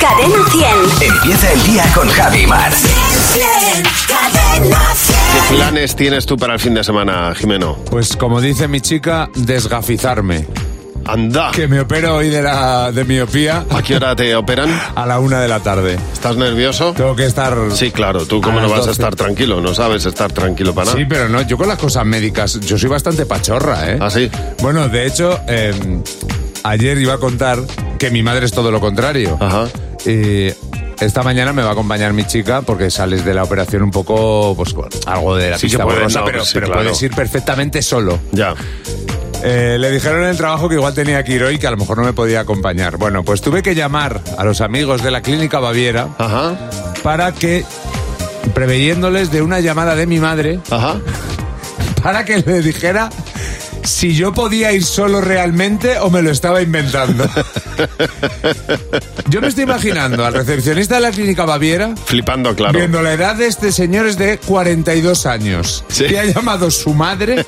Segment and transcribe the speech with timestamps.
[0.00, 1.12] Cadena 100.
[1.12, 2.72] Empieza el día con Javi Mar.
[4.08, 5.16] Cadena 100.
[5.48, 7.76] ¿Qué planes tienes tú para el fin de semana, Jimeno?
[7.90, 10.46] Pues como dice mi chica, desgafizarme.
[11.04, 11.50] Anda.
[11.52, 14.70] Que me opero hoy de la de miopía ¿A qué hora te operan?
[14.94, 15.98] a la una de la tarde.
[16.12, 16.92] ¿Estás nervioso?
[16.92, 17.56] Tengo que estar...
[17.72, 18.26] Sí, claro.
[18.26, 18.92] ¿Tú cómo A no vas a 12.
[18.92, 19.60] estar tranquilo?
[19.60, 20.98] No sabes estar tranquilo para nada.
[20.98, 23.98] Sí, pero no, yo con las cosas médicas, yo soy bastante pachorra, ¿eh?
[24.00, 24.30] ¿Ah, sí?
[24.62, 25.74] Bueno, de hecho, eh,
[26.62, 27.58] ayer iba a contar
[27.98, 29.36] que mi madre es todo lo contrario.
[29.40, 29.64] Ajá.
[30.06, 30.48] Y
[31.00, 34.54] esta mañana me va a acompañar mi chica porque sales de la operación un poco,
[34.56, 36.82] pues, con algo de la Sí, pista que puedes, borrosa, no, pero, sí, pero claro.
[36.82, 38.18] puedes ir perfectamente solo.
[38.32, 38.54] Ya.
[39.42, 41.78] Eh, le dijeron en el trabajo que igual tenía que ir hoy, que a lo
[41.78, 42.98] mejor no me podía acompañar.
[42.98, 46.56] Bueno, pues tuve que llamar a los amigos de la clínica Baviera Ajá.
[47.02, 47.64] para que,
[48.54, 50.96] preveyéndoles de una llamada de mi madre, Ajá.
[52.02, 53.08] para que le dijera
[53.84, 57.24] si yo podía ir solo realmente o me lo estaba inventando.
[59.28, 62.76] Yo me estoy imaginando al recepcionista de la clínica Baviera Flipando, claro.
[62.78, 65.84] viendo la edad de este señor es de 42 años.
[65.88, 66.04] Sí.
[66.06, 67.44] Que ha llamado su madre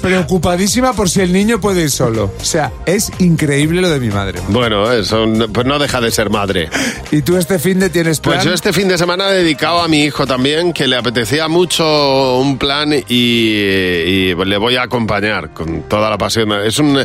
[0.00, 2.32] preocupadísima por si el niño puede ir solo.
[2.40, 4.40] O sea, es increíble lo de mi madre.
[4.48, 6.70] Bueno, eso no- pues no deja de ser madre.
[7.10, 8.36] ¿Y tú este fin de tienes plan?
[8.36, 11.48] Pues yo este fin de semana he dedicado a mi hijo también, que le apetecía
[11.48, 16.52] mucho un plan y, y le voy a acompañar con toda la pasión.
[16.52, 16.98] Es un,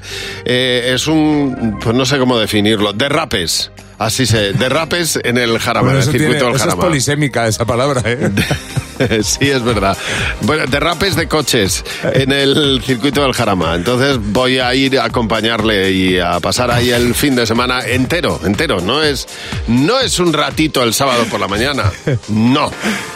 [0.46, 3.72] eh, es un, pues no sé cómo definirlo, derrapes.
[4.00, 6.82] Así se, derrapes en el Jarama, Bueno, en el circuito tiene- del eso es Jarama.
[6.84, 8.30] polisémica esa palabra, ¿eh?
[9.24, 9.96] sí, es verdad.
[10.42, 13.76] Bueno, derrapes de coches en el circuito del Jarama.
[13.76, 18.40] Entonces voy a ir a acompañarle y a pasar ahí el fin de semana entero,
[18.44, 18.82] entero.
[18.82, 19.28] No es,
[19.68, 21.90] no es un ratito el sábado por la mañana.
[22.30, 22.72] No.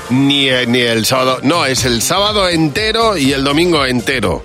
[0.10, 1.40] Ni, eh, ni el sábado.
[1.44, 4.44] No, es el sábado entero y el domingo entero.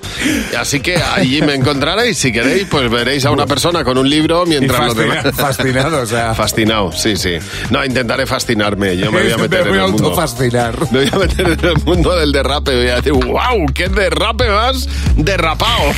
[0.58, 2.18] Así que allí me encontraréis.
[2.18, 5.34] Si queréis, pues veréis a una persona con un libro Y mientras los fascina- demás.
[5.36, 6.34] fascinado, o sea.
[6.34, 7.34] Fascinado, sí, sí.
[7.70, 8.96] No, intentaré fascinarme.
[8.96, 10.04] Yo me voy a meter voy en el mundo.
[10.08, 10.74] autofascinar.
[10.90, 12.74] Me voy a meter en el mundo del derrape.
[12.74, 15.82] Voy a decir, wow, qué derrape más derrapado.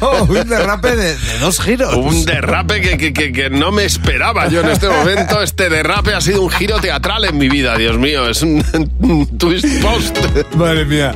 [0.00, 1.94] Oh, un derrape de, de dos giros.
[1.94, 5.40] Un derrape que, que- que- que no me esperaba yo en este momento.
[5.42, 8.28] Este derrape ha sido un giro teatral en mi vida, Dios mío.
[8.28, 8.62] Es un
[9.38, 10.16] twist post.
[10.56, 11.14] Madre mía,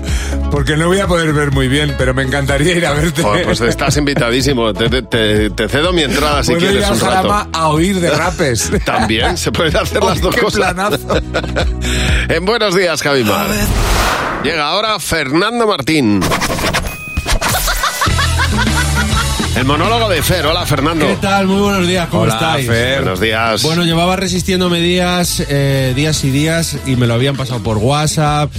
[0.51, 3.23] porque no voy a poder ver muy bien, pero me encantaría ir a verte.
[3.23, 4.73] Joder, pues estás invitadísimo.
[4.73, 7.49] Te, te- te- te cedo mi entrada si Puedo ir quieres al un rato.
[7.53, 8.71] A oír derrapes.
[8.85, 10.61] También se pueden hacer las dos qué cosas.
[10.61, 11.21] planazo.
[12.29, 13.47] en Buenos Días, Javi Mar.
[14.45, 16.21] Llega ahora Fernando Martín.
[19.59, 20.47] El monólogo de Fer.
[20.47, 21.05] Hola, Fernando.
[21.05, 21.49] ¿Qué tal?
[21.49, 22.69] Muy buenos días, ¿cómo Hola, estáis?
[22.69, 23.01] Fer.
[23.01, 23.61] Buenos días.
[23.65, 28.53] Bueno, llevaba resistiéndome días, eh, días y días y me lo habían pasado por WhatsApp.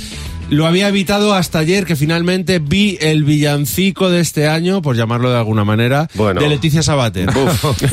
[0.49, 5.29] Lo había evitado hasta ayer que finalmente vi el villancico de este año, por llamarlo
[5.31, 6.41] de alguna manera, Bueno.
[6.41, 7.29] de Leticia Sabater.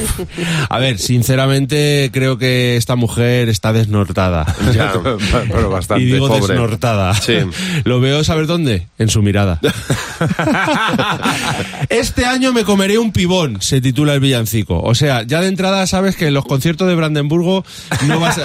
[0.71, 4.47] A ver, sinceramente creo que esta mujer está desnortada.
[4.77, 4.93] Ya.
[5.49, 6.03] Bueno, bastante.
[6.03, 6.55] y digo pobre.
[6.55, 7.15] desnortada.
[7.15, 7.35] Sí.
[7.85, 8.87] Lo veo, ¿saber dónde?
[8.99, 9.61] En su mirada.
[11.89, 14.81] este año me comeré un pibón, se titula el villancico.
[14.83, 17.65] O sea, ya de entrada sabes que en los conciertos de Brandenburgo
[18.07, 18.39] no vas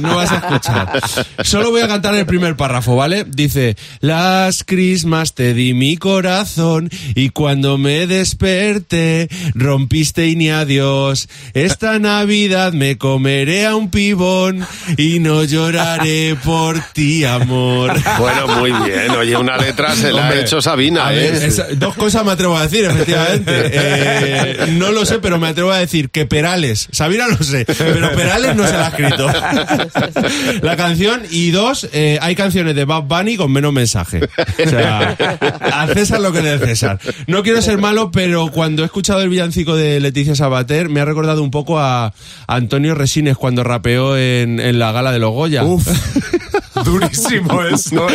[0.00, 1.00] no vas a escuchar.
[1.42, 3.24] Solo voy a cantar el primer párrafo, ¿vale?
[3.44, 11.28] Dice, las crismas te di mi corazón y cuando me desperté rompiste y ni adiós.
[11.52, 14.66] Esta Navidad me comeré a un pibón
[14.96, 17.92] y no lloraré por ti, amor.
[18.18, 19.10] Bueno, muy bien.
[19.10, 21.16] Oye, una letra se la ha hecho Sabina, A ¿eh?
[21.30, 23.52] ver, esa- dos cosas me atrevo a decir, efectivamente.
[23.76, 28.10] Eh, no lo sé, pero me atrevo a decir que Perales, Sabina lo sé, pero
[28.14, 29.26] Perales no se la ha escrito.
[30.62, 34.20] La canción, y dos, eh, hay canciones de Bad Bunny con menos mensaje.
[34.64, 35.16] O sea,
[35.60, 36.98] a César lo que es César.
[37.26, 41.04] No quiero ser malo, pero cuando he escuchado el villancico de Leticia Sabater, me ha
[41.04, 42.12] recordado un poco a,
[42.46, 45.64] Antonio Resines cuando rapeó en, en la gala de los Goya.
[45.64, 45.86] Uf,
[46.84, 48.06] durísimo eso.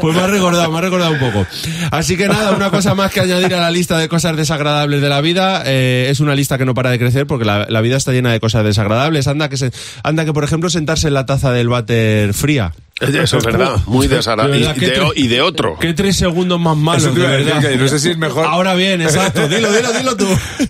[0.00, 1.46] Pues me ha recordado, me ha recordado un poco.
[1.90, 5.08] Así que nada, una cosa más que añadir a la lista de cosas desagradables de
[5.08, 5.62] la vida.
[5.66, 8.32] eh, es una lista que no para de crecer porque la, la vida está llena
[8.32, 9.26] de cosas desagradables.
[9.26, 12.72] Anda que, se, anda que, por ejemplo, sentarse en la taza del váter fría.
[13.00, 13.76] Eso es verdad.
[13.86, 14.58] Muy desagradable.
[14.64, 15.76] De Y, ¿qué de, tre- y de otro.
[15.80, 17.60] ¿Qué tres segundos más malos, de verdad?
[17.60, 18.46] que no sé si es mejor.
[18.46, 19.48] Ahora bien, exacto.
[19.54, 20.28] Dilo, dilo, dilo tú.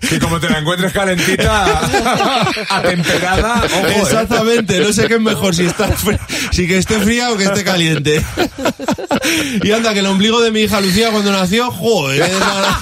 [0.09, 1.81] Que como te la encuentres calentita,
[2.69, 3.95] atemperada, ojo, ¿eh?
[4.01, 5.89] Exactamente, no sé qué es mejor, si está
[6.51, 8.23] si que esté fría o que esté caliente.
[9.63, 12.21] Y anda, que el ombligo de mi hija Lucía cuando nació, joder.
[12.23, 12.75] qué desagradable.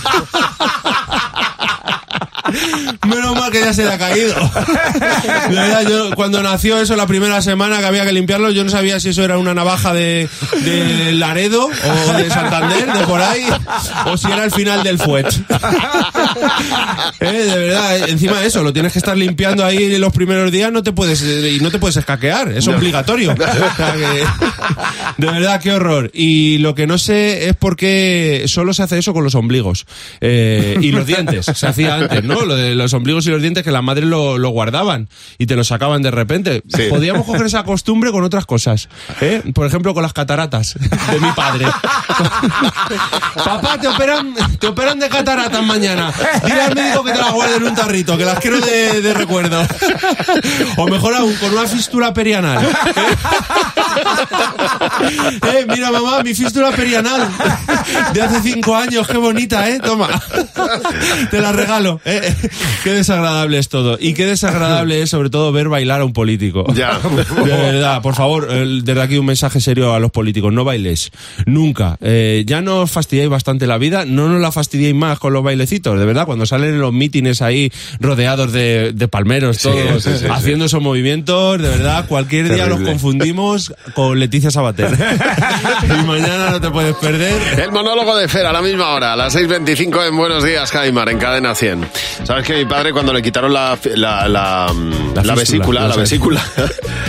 [3.07, 4.35] menos mal que ya se le ha caído.
[5.49, 8.69] De verdad, yo cuando nació eso la primera semana que había que limpiarlo, yo no
[8.69, 10.27] sabía si eso era una navaja de,
[10.65, 13.45] de Laredo o de Santander, de por ahí,
[14.07, 15.27] o si era el final del fuet.
[17.19, 20.51] Eh, de verdad, eh, encima de eso, lo tienes que estar limpiando ahí los primeros
[20.51, 23.31] días, no te puedes eh, y no te puedes escaquear, es obligatorio.
[23.33, 23.35] O
[23.75, 24.23] sea que-
[25.17, 26.11] de verdad, qué horror.
[26.13, 29.85] Y lo que no sé es por qué solo se hace eso con los ombligos
[30.21, 31.45] Eh, y los dientes.
[31.45, 32.41] Se hacía antes, ¿no?
[32.45, 35.07] Lo de los ombligos y los dientes que las madres lo, lo guardaban
[35.37, 36.63] y te lo sacaban de repente.
[36.75, 36.87] Sí.
[36.89, 38.89] Podríamos coger esa costumbre con otras cosas.
[39.21, 39.43] ¿eh?
[39.53, 41.65] Por ejemplo, con las cataratas de mi padre.
[43.45, 46.11] Papá, te operan, te operan de cataratas mañana.
[46.43, 49.13] Dile al médico que te las guarde en un tarrito, que las quiero de, de
[49.13, 49.61] recuerdo.
[50.77, 52.65] O mejor aún, con una fístula perianal.
[55.53, 57.27] Eh, mira, mamá, mi fístula perianal
[58.13, 59.79] de hace cinco años, qué bonita, ¿eh?
[59.79, 60.09] Toma,
[61.29, 61.99] te la regalo.
[62.05, 62.33] ¿eh?
[62.83, 63.97] Qué desagradable es todo.
[63.99, 66.65] Y qué desagradable es, sobre todo, ver bailar a un político.
[66.73, 66.99] Ya.
[67.45, 70.51] De verdad, por favor, desde aquí un mensaje serio a los políticos.
[70.51, 71.11] No bailes.
[71.45, 71.97] Nunca.
[72.01, 75.43] Eh, ya no os fastidiáis bastante la vida, no nos la fastidiéis más con los
[75.43, 75.99] bailecitos.
[75.99, 80.25] De verdad, cuando salen en los mítines ahí rodeados de, de palmeros todos, sí, sí,
[80.29, 84.89] haciendo esos movimientos, de verdad, cualquier día los confundimos con Leticia Sabater.
[85.83, 87.59] y mañana no te puedes perder.
[87.59, 91.09] El monólogo de Fer a la misma hora, a las 6.25 en Buenos Días, Caimar,
[91.09, 91.87] en Cadena 100.
[92.23, 96.43] ¿Sabes que mi padre cuando le quitaron la, la, la, vesícula, la vesícula,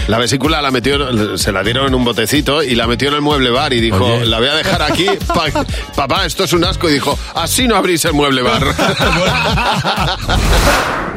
[0.09, 3.21] la vesícula la metió, se la dieron en un botecito y la metió en el
[3.21, 4.25] mueble bar y dijo, Oye.
[4.27, 5.65] la voy a dejar aquí, pa-
[5.97, 6.89] papá, esto es un asco.
[6.89, 8.65] Y dijo, así no abrís el mueble bar.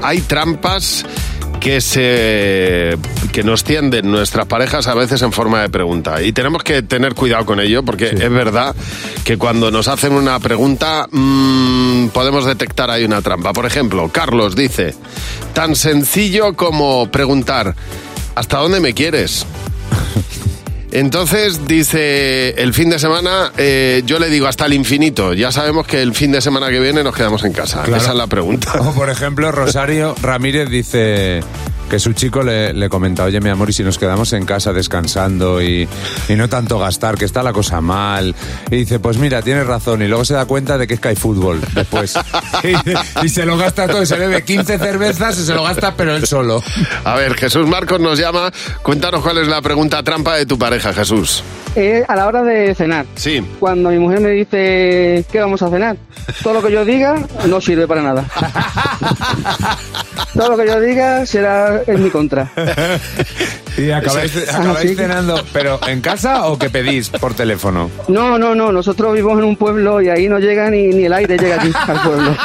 [0.04, 1.06] Hay trampas
[1.60, 2.98] que se
[3.32, 7.14] que nos tienden nuestras parejas a veces en forma de pregunta y tenemos que tener
[7.14, 8.76] cuidado con ello porque es verdad
[9.24, 13.54] que cuando nos hacen una pregunta mm, podemos detectar ahí una trampa.
[13.54, 14.96] Por ejemplo, Carlos dice
[15.54, 17.76] tan sencillo como preguntar
[18.36, 19.46] ¿hasta dónde me quieres?
[20.92, 25.34] Entonces dice, el fin de semana eh, yo le digo hasta el infinito.
[25.34, 27.84] Ya sabemos que el fin de semana que viene nos quedamos en casa.
[27.84, 28.02] Claro.
[28.02, 28.74] Esa es la pregunta.
[28.82, 31.42] O por ejemplo, Rosario Ramírez dice
[31.90, 34.74] que su chico le, le comenta, oye mi amor, y si nos quedamos en casa
[34.74, 35.88] descansando y,
[36.28, 38.36] y no tanto gastar, que está la cosa mal.
[38.70, 40.02] Y dice, pues mira, tienes razón.
[40.02, 42.16] Y luego se da cuenta de que es que hay fútbol después.
[42.64, 45.94] y, y se lo gasta todo, y se bebe 15 cervezas y se lo gasta,
[45.96, 46.62] pero él solo.
[47.04, 48.52] A ver, Jesús Marcos nos llama.
[48.84, 51.44] Cuéntanos cuál es la pregunta trampa de tu pareja, Jesús.
[51.76, 53.06] Eh, a la hora de cenar.
[53.16, 53.46] Sí.
[53.60, 55.98] Cuando mi mujer me dice, ¿qué vamos a cenar?
[56.42, 58.26] Todo lo que yo diga no sirve para nada.
[60.34, 62.52] Todo lo que yo diga será en mi contra.
[63.78, 67.92] Y acabáis, acabáis cenando, pero ¿en casa o que pedís por teléfono?
[68.08, 71.14] No, no, no, nosotros vivimos en un pueblo y ahí no llega ni, ni el
[71.14, 72.36] aire llega aquí al pueblo.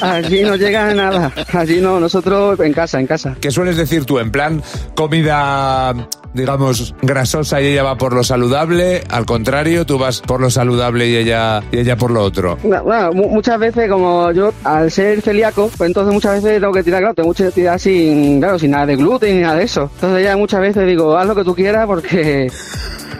[0.00, 1.30] allí no llega nada.
[1.52, 3.36] Allí no, nosotros en casa, en casa.
[3.38, 4.18] ¿Qué sueles decir tú?
[4.18, 4.62] ¿En plan
[4.94, 5.94] comida,
[6.34, 9.02] digamos, grasosa y ella va por lo saludable?
[9.08, 12.58] Al contrario, tú vas por lo saludable y ella, y ella por lo otro.
[12.62, 16.72] Bueno, bueno, mu- muchas veces como yo al ser celíaco, pues entonces muchas veces tengo
[16.72, 19.64] que tirar, claro, tengo mucha tirar sin, claro, sin nada de gluten ni nada de
[19.64, 19.90] eso.
[19.94, 22.50] Entonces ya muchas veces digo, haz lo que tú quieras porque...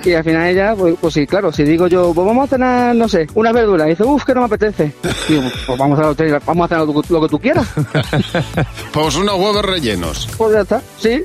[0.05, 2.95] Y al final ella, pues, pues sí, claro, si digo yo, pues vamos a cenar,
[2.95, 4.93] no sé, unas verduras, y dice, uff, que no me apetece.
[5.27, 7.67] Digo, pues vamos a, hacer- vamos a cenar lo, que- lo que tú quieras.
[8.93, 10.29] Pues unos huevos rellenos.
[10.37, 11.25] Pues ya está, sí,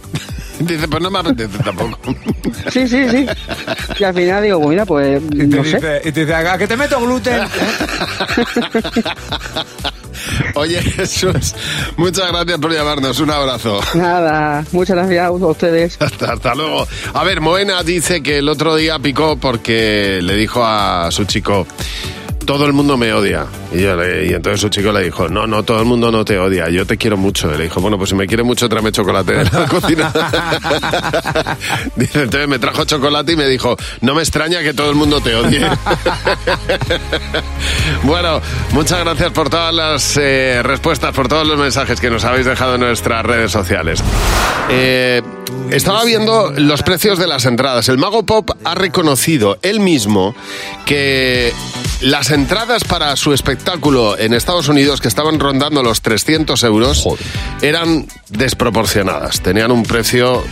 [0.59, 1.97] Dice, pues no me apetece tampoco.
[2.71, 3.25] sí, sí, sí.
[3.99, 5.75] Y al final digo, pues mira, pues Y te, no sé.
[5.75, 7.41] dice, y te dice, "¿A que te meto gluten.
[10.55, 11.55] Oye, Jesús,
[11.95, 13.19] muchas gracias por llamarnos.
[13.19, 13.79] Un abrazo.
[13.95, 15.97] Nada, muchas gracias a ustedes.
[16.01, 16.87] Hasta, hasta luego.
[17.13, 21.65] A ver, Moena dice que el otro día picó porque le dijo a su chico,
[22.49, 23.45] todo el mundo me odia.
[23.71, 26.25] Y, yo le- y entonces su chico le dijo, no, no, todo el mundo no
[26.25, 27.53] te odia, yo te quiero mucho.
[27.53, 30.11] Y le dijo, bueno, pues si me quiere mucho, tráeme chocolate de la cocina.
[31.95, 35.21] dice, entonces me trajo chocolate y me dijo, no me extraña que todo el mundo
[35.21, 35.61] te odie.
[38.03, 38.41] bueno,
[38.71, 42.75] muchas gracias por todas las eh, respuestas, por todos los mensajes que nos habéis dejado
[42.75, 44.03] en nuestras redes sociales.
[44.69, 45.21] Eh,
[45.69, 47.89] estaba viendo los precios de las entradas.
[47.89, 50.33] El Mago Pop ha reconocido él mismo
[50.87, 51.53] que
[52.01, 52.38] las entradas
[52.87, 57.05] para su espectáculo en Estados Unidos, que estaban rondando los 300 euros,
[57.61, 59.41] eran desproporcionadas.
[59.41, 60.43] Tenían un precio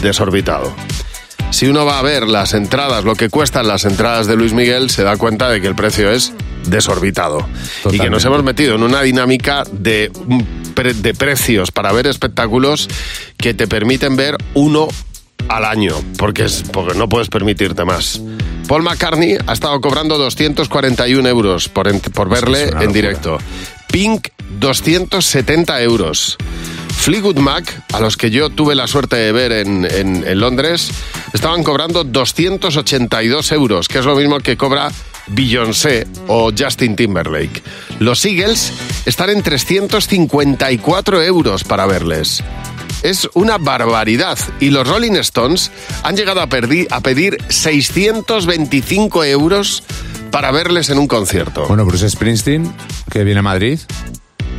[0.00, 0.74] desorbitado.
[1.50, 4.90] Si uno va a ver las entradas, lo que cuestan las entradas de Luis Miguel,
[4.90, 6.32] se da cuenta de que el precio es
[6.66, 7.46] desorbitado.
[7.92, 10.10] Y que nos hemos metido en una dinámica de,
[11.18, 12.88] precios para ver espectáculos
[13.36, 14.88] que te permiten ver uno
[15.48, 18.20] al año, porque, es, porque no puedes permitirte más.
[18.68, 23.38] Paul McCartney ha estado cobrando 241 euros por, en- por verle en directo.
[23.92, 24.28] Pink
[24.58, 26.36] 270 euros.
[26.96, 30.90] Fleetwood Mac, a los que yo tuve la suerte de ver en, en- en Londres,
[31.34, 34.90] estaban cobrando 282 euros, que es lo mismo que cobra
[35.28, 37.62] Beyoncé o Justin Timberlake.
[37.98, 38.72] Los Eagles
[39.06, 42.42] están en 354 euros para verles.
[43.02, 44.38] Es una barbaridad.
[44.60, 45.70] Y los Rolling Stones
[46.02, 49.82] han llegado a, pedir 625 euros
[50.30, 51.66] para verles en un concierto.
[51.68, 52.74] Bueno, Bruce Springsteen,
[53.10, 53.78] que viene a Madrid,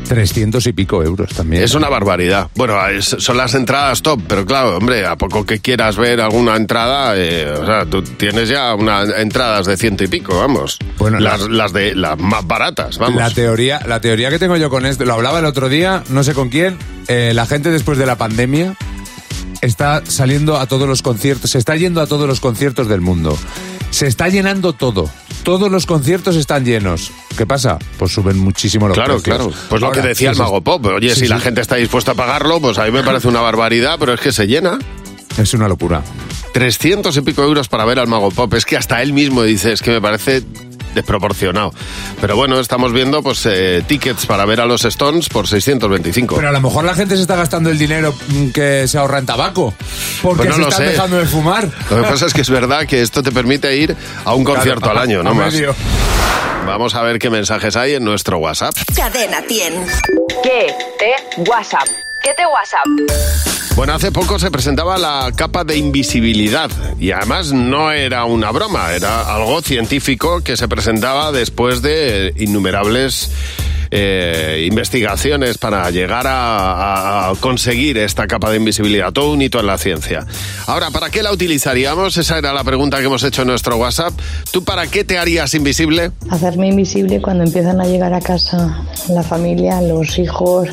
[0.08, 1.64] 300 y pico euros también.
[1.64, 2.50] Es una barbaridad.
[2.56, 6.56] Bueno, es- son las entradas top, pero claro, hombre, a poco que quieras ver alguna
[6.56, 10.78] entrada, eh, o sea, tú tienes ya unas entradas de ciento y pico, vamos.
[10.98, 13.18] Bueno, las, la- las de las más baratas, vamos.
[13.22, 16.24] La teoría, la teoría que tengo yo con esto, lo hablaba el otro día, no
[16.24, 18.76] sé con quién, eh, la gente después de la pandemia
[19.62, 23.38] está saliendo a todos los conciertos, se está yendo a todos los conciertos del mundo.
[23.90, 25.10] Se está llenando todo.
[25.46, 27.12] Todos los conciertos están llenos.
[27.38, 27.78] ¿Qué pasa?
[28.00, 29.38] Pues suben muchísimo los Claro, precios.
[29.38, 29.54] claro.
[29.70, 30.36] Pues lo que decía el.
[30.38, 30.84] Mago Pop.
[30.88, 33.42] Oye, Sí, si la gente está dispuesta a pagarlo, pues a mí me parece una
[33.42, 34.80] barbaridad, pero es que se llena.
[35.38, 36.02] Es una locura.
[36.54, 38.54] 300 y pico euros para ver al Mago Pop.
[38.56, 40.42] Es que hasta él mismo dice, es que me parece
[40.96, 41.72] desproporcionado.
[42.20, 46.36] Pero bueno, estamos viendo pues eh, tickets para ver a los Stones por 625.
[46.38, 49.20] Pero a lo mejor la gente se está gastando el dinero mm, que se ahorra
[49.20, 49.74] en tabaco.
[50.24, 50.92] Porque Pues no se lo están sé.
[50.94, 51.70] dejando de fumar.
[51.92, 54.82] Lo que pasa es que es verdad que esto te permite ir a un concierto
[54.82, 55.54] Claro, al año, no a más.
[55.54, 55.76] medio.
[56.66, 58.74] Vamos a ver qué mensajes hay en nuestro WhatsApp.
[58.96, 59.74] Cadena 100.
[60.42, 61.88] ¿Qué te WhatsApp?
[62.24, 63.65] ¿Qué te WhatsApp?
[63.76, 68.94] Bueno, hace poco se presentaba la capa de invisibilidad y además no era una broma,
[68.94, 73.32] era algo científico que se presentaba después de innumerables
[73.92, 79.68] eh, investigaciones para llegar a, a conseguir esta capa de invisibilidad, todo un hito en
[79.68, 80.26] la ciencia.
[80.68, 82.18] Ahora, ¿para qué la utilizaríamos?
[82.18, 84.14] Esa era la pregunta que hemos hecho en nuestro WhatsApp.
[84.52, 86.12] ¿Tú para qué te harías invisible?
[86.30, 90.70] Hacerme invisible cuando empiezan a llegar a casa la familia, los hijos.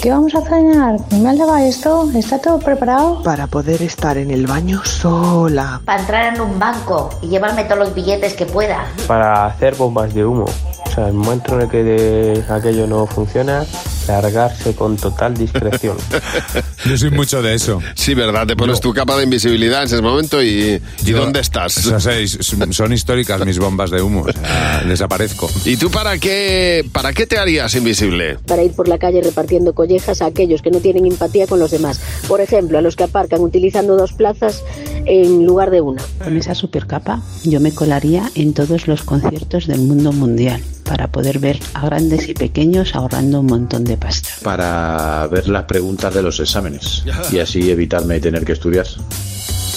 [0.00, 0.96] ¿Qué vamos a cenar?
[1.10, 2.10] ¿Me has llevado esto?
[2.14, 3.22] ¿Está todo preparado?
[3.22, 5.80] para poder estar en el baño sola.
[5.84, 8.86] para entrar en un banco y llevarme todos los billetes que pueda.
[9.06, 10.44] para hacer bombas de humo.
[10.86, 13.64] O sea, el momento en el que de- aquello no funciona,
[14.06, 15.96] largarse con total discreción.
[16.86, 17.80] Yo soy mucho de eso.
[17.94, 18.46] Sí, ¿verdad?
[18.46, 21.78] Te pones tu capa de invisibilidad en ese momento y, ¿y Yo- dónde estás?
[21.78, 22.38] O sea, seis-
[22.70, 24.22] son históricas mis bombas de humo.
[24.22, 25.50] O sea, desaparezco.
[25.64, 28.36] ¿Y tú para qué, para qué te harías invisible?
[28.46, 31.70] Para ir por la calle repartiendo collejas a aquellos que no tienen empatía con los
[31.70, 32.00] demás.
[32.28, 34.62] Por ejemplo, a los que aparcan utilizando dos plazas
[35.06, 36.02] en lugar de una.
[36.22, 41.38] Con esa supercapa yo me colaría en todos los conciertos del mundo mundial para poder
[41.38, 44.28] ver a grandes y pequeños ahorrando un montón de pasta.
[44.42, 48.86] para ver las preguntas de los exámenes y así evitarme tener que estudiar.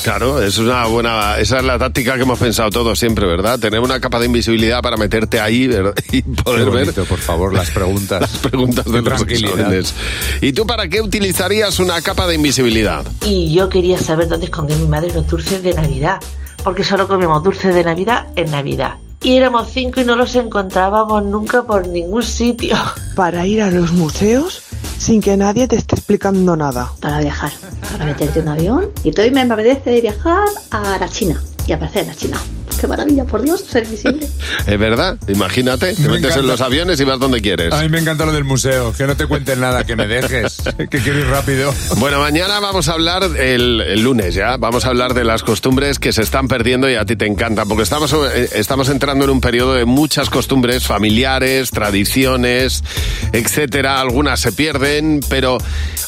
[0.03, 3.57] Claro, es una buena, esa es la táctica que hemos pensado todos siempre, ¿verdad?
[3.57, 5.95] Tener una capa de invisibilidad para meterte ahí ¿verdad?
[6.11, 8.21] y Qué poder ver por favor, las preguntas.
[8.21, 9.95] las preguntas de los exámenes.
[10.41, 13.03] ¿Y tú para qué utilizarías una capa de invisibilidad?
[13.25, 16.19] Y yo quería saber dónde escondió mi madre los dulces de Navidad,
[16.63, 18.97] porque solo comemos dulces de Navidad en Navidad.
[19.25, 22.77] Y éramos cinco y no los encontrábamos nunca por ningún sitio.
[23.15, 24.61] Para ir a los museos
[24.99, 26.91] sin que nadie te esté explicando nada.
[26.99, 27.51] Para viajar,
[27.91, 28.91] para meterte en un avión.
[29.03, 32.37] Y todo me apetece viajar a la China y aparecer en la China.
[32.79, 34.27] Qué maravilla, por Dios, ser invisible.
[34.67, 35.17] ¿Es verdad?
[35.27, 36.39] Imagínate, te Me metes encanta.
[36.41, 37.73] en los aviones y vas donde quieres.
[37.73, 38.93] A mí me encanta lo del museo.
[38.93, 40.57] Que no te cuenten nada, que me dejes.
[40.89, 41.73] Que quiero ir rápido.
[41.97, 45.97] Bueno, mañana vamos a hablar, el, el lunes ya, vamos a hablar de las costumbres
[45.99, 49.31] que se están perdiendo y a ti te encantan, porque estamos, eh, estamos entrando en
[49.31, 52.83] un periodo de muchas costumbres familiares, tradiciones,
[53.31, 53.99] etcétera.
[54.01, 55.57] Algunas se pierden, pero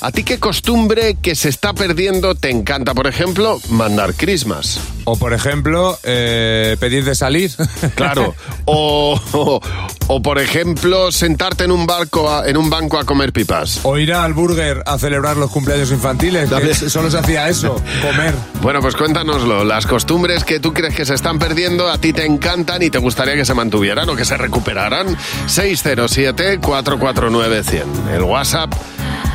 [0.01, 2.93] ¿a ti qué costumbre que se está perdiendo te encanta?
[2.93, 4.79] Por ejemplo, mandar Christmas.
[5.05, 7.51] O, por ejemplo, eh, pedir de salir.
[7.95, 8.35] Claro.
[8.65, 9.61] O, o,
[10.07, 13.79] o, por ejemplo, sentarte en un barco a- en un banco a comer pipas.
[13.83, 16.49] O ir al burger a celebrar los cumpleaños infantiles.
[16.49, 18.33] Que solo se hacía eso, comer.
[18.61, 19.63] Bueno, pues cuéntanoslo.
[19.63, 22.97] Las costumbres que tú crees que se están perdiendo, a ti te encantan y te
[22.99, 25.15] gustaría que se mantuvieran o que se recuperaran.
[25.47, 27.83] 607-449-100.
[28.15, 28.73] El WhatsApp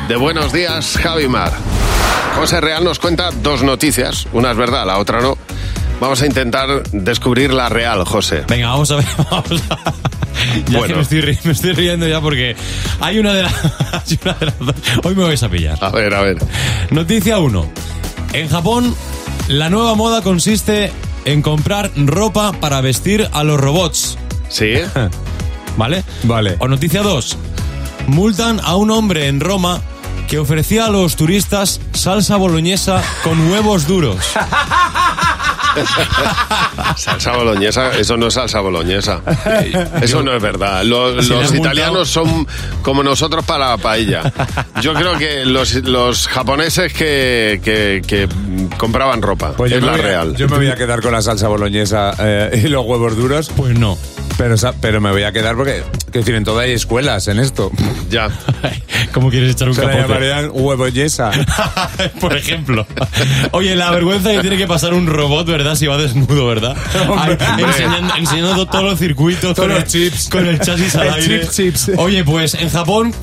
[0.07, 1.51] de Buenos Días, Javi Mar.
[2.35, 4.27] José Real nos cuenta dos noticias.
[4.33, 5.37] Una es verdad, la otra no.
[6.03, 8.43] Vamos a intentar descubrir la real, José.
[8.49, 9.05] Venga, vamos a ver.
[9.31, 9.93] Vamos a...
[10.67, 10.87] Ya Bueno.
[10.87, 12.57] que me estoy, ri- me estoy riendo ya porque
[12.99, 13.53] hay una de, las
[13.93, 14.75] hay una de las dos.
[15.05, 15.77] Hoy me vais a pillar.
[15.79, 16.37] A ver, a ver.
[16.89, 17.69] Noticia 1.
[18.33, 18.93] En Japón,
[19.47, 20.91] la nueva moda consiste
[21.23, 24.17] en comprar ropa para vestir a los robots.
[24.49, 24.73] ¿Sí?
[25.77, 26.03] ¿Vale?
[26.23, 26.57] Vale.
[26.59, 27.37] O noticia 2.
[28.07, 29.79] Multan a un hombre en Roma
[30.27, 34.17] que ofrecía a los turistas salsa boloñesa con huevos duros.
[36.97, 39.21] Salsa boloñesa, eso no es salsa boloñesa.
[40.01, 40.83] Eso no es verdad.
[40.83, 42.47] Los, italianos son
[42.81, 44.31] como nosotros para la paella.
[44.81, 48.27] Yo creo que los, los japoneses que, que- que
[48.77, 49.53] compraban ropa.
[49.53, 50.35] Pues yo es me la voy a- real.
[50.35, 53.49] yo me voy a quedar con la salsa boloñesa eh, y los huevos duros.
[53.55, 53.97] Pues no.
[54.37, 57.71] Pero, pero me voy a quedar porque, que decir, en todo hay escuelas en esto.
[58.09, 58.29] Ya.
[59.13, 60.07] ¿Cómo quieres echar un Se la capote?
[60.07, 61.31] llamarían huevoyesa.
[62.19, 62.85] Por ejemplo.
[63.51, 65.75] Oye, la vergüenza que tiene que pasar un robot, ¿verdad?
[65.75, 66.75] Si va desnudo, ¿verdad?
[67.17, 70.29] Ay, enseñando, enseñando todos los circuitos Todos con, los el, chips.
[70.29, 71.41] con el chasis al El aire.
[71.47, 71.91] chip, chips.
[71.97, 73.13] Oye, pues en Japón,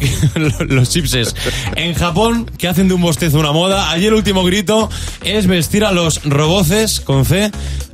[0.68, 1.34] los chipses.
[1.76, 4.88] En Japón, que hacen de un bostezo una moda, ayer el último grito
[5.24, 7.50] es vestir a los roboces con C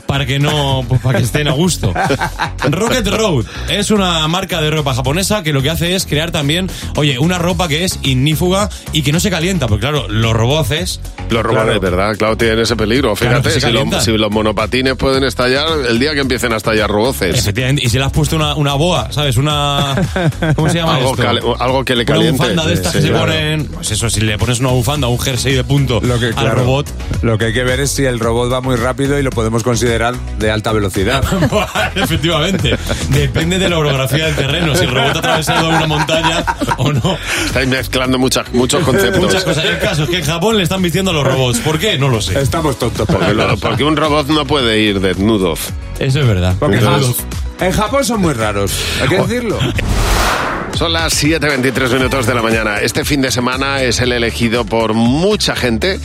[0.07, 1.93] para que no pues, para que estén a gusto.
[2.71, 6.69] Rocket Road es una marca de ropa japonesa que lo que hace es crear también,
[6.97, 11.01] oye, una ropa que es ignífuga y que no se calienta, porque claro, los roboces
[11.31, 12.17] Los robots, ¿verdad?
[12.17, 13.15] Claro, tienen ese peligro.
[13.15, 16.89] Claro, Fíjate, si, los, si los monopatines pueden estallar, el día que empiecen a estallar
[16.91, 17.37] roboces.
[17.39, 19.37] Efectivamente, y si le has puesto una, una boa, ¿sabes?
[19.37, 19.95] Una.
[20.55, 21.57] ¿Cómo se llama Algo, esto?
[21.63, 22.39] algo que le Una caliente.
[22.39, 23.27] bufanda de estas Sí, que se claro.
[23.27, 23.67] ponen.
[23.67, 26.55] Pues eso, si le pones una bufanda, un jersey de punto Lo que, al claro,
[26.61, 26.87] robot.
[27.23, 29.63] Lo que hay que ver es si el robot va muy rápido y lo podemos
[29.63, 29.96] considerar
[30.39, 31.23] de alta velocidad.
[31.95, 32.77] Efectivamente.
[33.09, 34.75] Depende de la orografía del terreno.
[34.75, 36.45] Si el robot ha atravesado una montaña
[36.79, 37.19] o no.
[37.47, 39.21] Estáis mezclando muchas, muchos conceptos.
[39.23, 39.65] Muchas cosas.
[39.65, 41.59] El caso es que en Japón le están vistiendo a los robots.
[41.61, 41.99] ¿Por qué?
[41.99, 42.39] No lo sé.
[42.41, 43.07] Estamos tontos.
[43.07, 45.55] Porque, lo- porque un robot no puede ir desnudo.
[45.99, 46.55] Eso es verdad.
[46.59, 46.79] Porque
[47.61, 49.59] en Japón son muy raros, hay que decirlo.
[50.77, 52.81] Son las 7.23 minutos de la mañana.
[52.83, 55.99] Este fin de semana es el elegido por mucha gente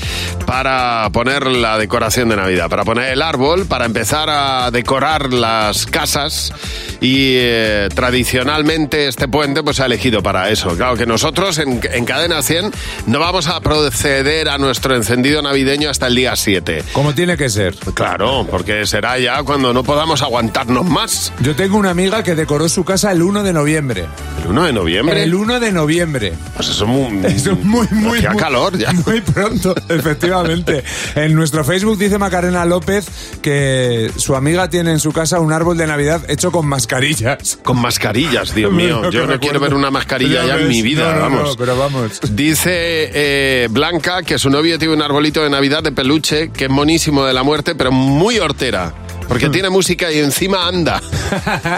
[0.46, 5.86] para poner la decoración de Navidad, para poner el árbol, para empezar a decorar las
[5.88, 6.54] casas
[7.02, 10.70] y eh, tradicionalmente este puente pues se ha elegido para eso.
[10.78, 12.72] Claro que nosotros en, en Cadena 100
[13.08, 16.86] no vamos a proceder a nuestro encendido navideño hasta el día 7.
[16.94, 17.76] Como tiene que ser.
[17.94, 21.34] Claro, porque será ya cuando no podamos aguantarnos más.
[21.42, 24.06] Yo tengo una amiga que decoró su casa el 1 de noviembre.
[24.42, 25.24] ¿El 1 de noviembre?
[25.24, 26.34] El 1 de noviembre.
[26.56, 27.26] Pues eso es muy...
[27.32, 28.92] Eso es muy, muy, Hacía muy- calor ya.
[28.94, 30.84] Muy pronto, efectivamente.
[31.16, 33.08] En nuestro Facebook dice Macarena López
[33.42, 37.60] que su amiga tiene en su casa un árbol de Navidad hecho con mascarillas.
[37.64, 39.10] Con mascarillas, Dios mío.
[39.10, 39.40] Yo no recuerdo.
[39.40, 41.44] quiero ver una mascarilla Ya ya en mi vida, No, no, vamos.
[41.50, 42.20] no, pero vamos.
[42.32, 42.72] Dice
[43.14, 47.26] eh, Blanca que su novio tiene un arbolito de Navidad de peluche que es monísimo
[47.26, 48.94] de la muerte, pero muy hortera.
[49.32, 49.52] Porque Hmm.
[49.54, 51.02] tiene música y encima anda.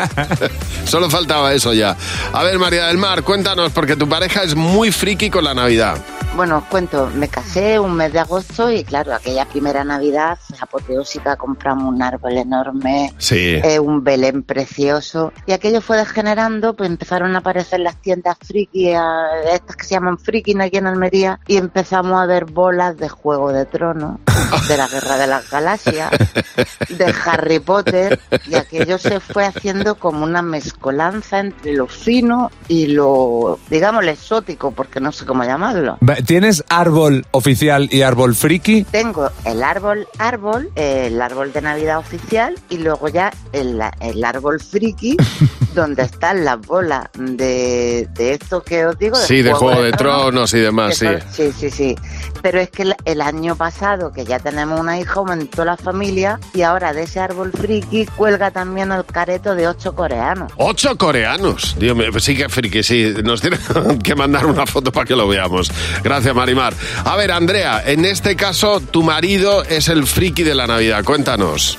[0.86, 1.96] Solo faltaba eso ya.
[2.34, 5.98] A ver, María del Mar, cuéntanos, porque tu pareja es muy friki con la Navidad.
[6.36, 11.36] Bueno, os cuento, me casé un mes de agosto y claro, aquella primera Navidad apoteósica,
[11.36, 13.62] compramos un árbol enorme, Sí.
[13.64, 18.90] eh, un Belén precioso y aquello fue degenerando, pues empezaron a aparecer las tiendas friki,
[18.90, 18.98] eh,
[19.54, 23.52] estas que se llaman friki aquí en Almería y empezamos a ver bolas de Juego
[23.54, 24.18] de Tronos,
[24.68, 26.10] de la Guerra de las Galaxias,
[26.90, 32.88] de Harry Potter y aquello se fue haciendo como una mezcolanza entre lo fino y
[32.88, 36.00] lo, digamos, lo exótico, porque no sé cómo llamarlo.
[36.26, 38.84] ¿Tienes árbol oficial y árbol friki?
[38.86, 44.60] Tengo el árbol árbol, el árbol de Navidad oficial y luego ya el, el árbol
[44.62, 45.18] friki
[45.74, 49.16] donde están las bolas de, de esto que os digo.
[49.16, 51.06] Sí, de Juego de Tronos y demás, sí.
[51.06, 51.96] son- sí, sí, sí.
[52.42, 56.40] Pero es que el, el año pasado, que ya tenemos una hija, aumentó la familia
[56.54, 60.52] y ahora de ese árbol friki cuelga también el careto de ocho coreanos.
[60.58, 61.76] Ocho coreanos.
[61.80, 63.14] Dios mío, pues sí que friki, sí.
[63.24, 63.58] Nos tiene
[64.04, 65.72] que mandar una foto para que lo veamos.
[66.04, 66.74] Gracias, Marimar.
[67.06, 71.04] A ver, Andrea, en este caso, tu marido es el friki de la Navidad.
[71.04, 71.78] Cuéntanos.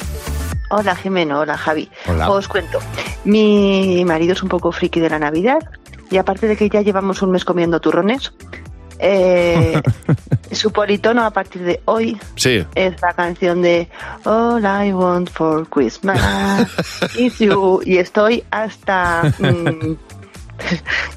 [0.77, 1.89] Hola Jimeno, hola Javi.
[2.09, 2.31] Hola.
[2.31, 2.81] Os cuento.
[3.25, 5.59] Mi marido es un poco friki de la Navidad
[6.11, 8.33] y aparte de que ya llevamos un mes comiendo turrones,
[8.99, 9.81] eh,
[10.51, 12.67] su politono a partir de hoy Sí.
[12.75, 13.89] es la canción de
[14.25, 16.21] All I Want for Christmas
[17.19, 19.33] is you y estoy hasta...
[19.39, 19.97] mm,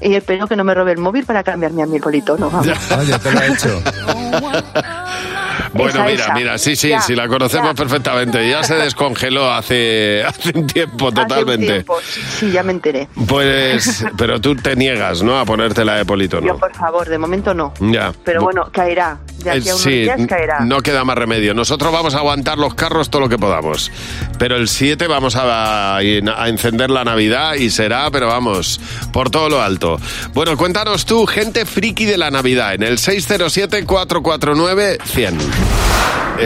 [0.02, 2.48] y espero que no me robe el móvil para cambiarme a mi politono.
[2.48, 2.68] vamos.
[2.96, 3.82] Oye, te lo he hecho.
[5.72, 6.34] Bueno, Esa, mira, esa.
[6.34, 7.74] mira, sí, sí, Ya, sí, la conocemos ya.
[7.74, 8.48] perfectamente.
[8.48, 11.66] Ya se descongeló hace, hace un tiempo Hace un totalmente.
[11.66, 13.08] tiempo, sí, sí, ya me enteré.
[13.26, 15.38] Pues, pero tú te niegas, ¿no?
[15.38, 16.56] A ponértela de Yo, politono.
[16.58, 17.72] por favor, de momento no.
[17.80, 18.12] Ya.
[18.24, 19.18] Pero bueno, caerá.
[19.38, 20.60] De aquí a Eh, unos sí, días caerá.
[20.60, 21.54] no queda más remedio.
[21.54, 23.90] Nosotros vamos a aguantar los carros todo lo que podamos.
[24.38, 28.80] Pero el 7 vamos a, a encender la Navidad y será, pero vamos,
[29.12, 30.00] por todo lo alto.
[30.34, 34.78] Bueno, cuéntanos tú, gente friki de la Navidad, en el 607-449-100.
[34.78, 34.98] Eh,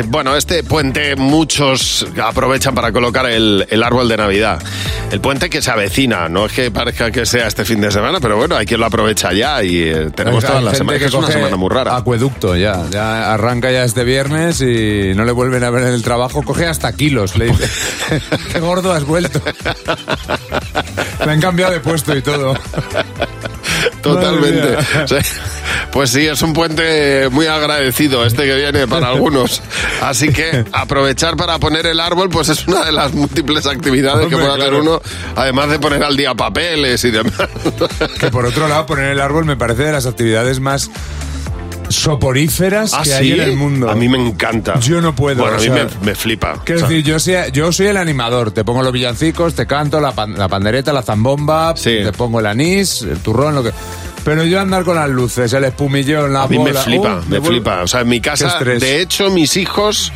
[0.06, 4.62] bueno, este puente muchos aprovechan para colocar el, el árbol de Navidad.
[5.10, 8.18] El puente que se avecina, no es que parezca que sea este fin de semana,
[8.18, 11.14] pero bueno, hay quien lo aprovecha ya y eh, tenemos las gente semanas, que es
[11.14, 11.94] una semana muy rara.
[11.96, 12.86] Acueducto ya.
[12.90, 16.42] Ya arranca ya este viernes y no le vuelven a ver en el trabajo.
[16.42, 17.68] Coge hasta kilos, le dice.
[18.52, 19.42] Qué gordo has vuelto.
[21.26, 22.54] Me han cambiado de puesto y todo.
[24.02, 24.76] Totalmente.
[25.02, 25.20] O sea,
[25.90, 29.62] Pues sí, es un puente muy agradecido este que viene para algunos.
[30.00, 34.36] Así que aprovechar para poner el árbol, pues es una de las múltiples actividades que
[34.36, 35.00] puede hacer uno,
[35.36, 37.34] además de poner al día papeles y demás.
[38.18, 40.90] Que por otro lado, poner el árbol me parece de las actividades más
[41.92, 43.32] soporíferas Ah, que hay ¿sí?
[43.32, 43.90] en el mundo.
[43.90, 44.78] A mí me encanta.
[44.80, 45.42] Yo no puedo.
[45.42, 46.60] Bueno, a mí me, me flipa.
[46.64, 48.50] Quiero O sea, decir, yo soy, yo soy el animador.
[48.52, 52.46] Te pongo los villancicos, te canto la, pan- la pandereta, la zambomba, te pongo el
[52.46, 53.70] anís, el turrón, lo que.
[54.24, 57.28] Pero yo andar con las luces, el espumillón, la A mí me bola, flipa, uh,
[57.28, 57.82] me vuelve- flipa.
[57.82, 60.12] O sea, en mi casa, de hecho, mis hijos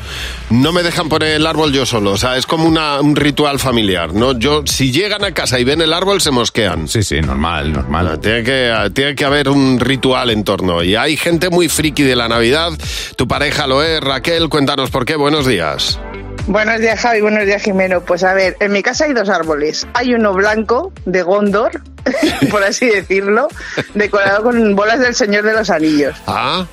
[0.50, 2.12] no me dejan poner el árbol yo solo.
[2.12, 4.38] O sea, es como una- un ritual familiar, ¿no?
[4.38, 6.86] Yo, si llegan a casa y ven el árbol, se mosquean.
[6.88, 8.20] Sí, sí, normal, normal.
[8.20, 10.82] Tiene que, tiene que haber un ritual en torno.
[10.84, 12.70] Y hay gente muy friki de la Navidad.
[13.16, 14.48] Tu pareja lo es, Raquel.
[14.48, 15.16] Cuéntanos por qué.
[15.16, 15.98] Buenos días.
[16.46, 17.20] Buenos días, Javi.
[17.20, 18.00] Buenos días, Jimeno.
[18.02, 19.86] Pues a ver, en mi casa hay dos árboles.
[19.94, 21.80] Hay uno blanco de Gondor,
[22.50, 23.48] por así decirlo,
[23.94, 26.14] decorado con bolas del Señor de los Anillos.
[26.26, 26.66] Ah,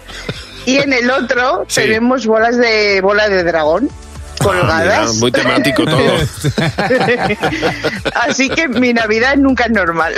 [0.66, 1.82] Y en el otro Sí.
[1.82, 3.90] tenemos bolas de bola de dragón
[4.39, 5.15] Ah, mira, colgadas.
[5.17, 6.02] muy temático todo.
[8.28, 10.13] Así que mi Navidad nunca es normal.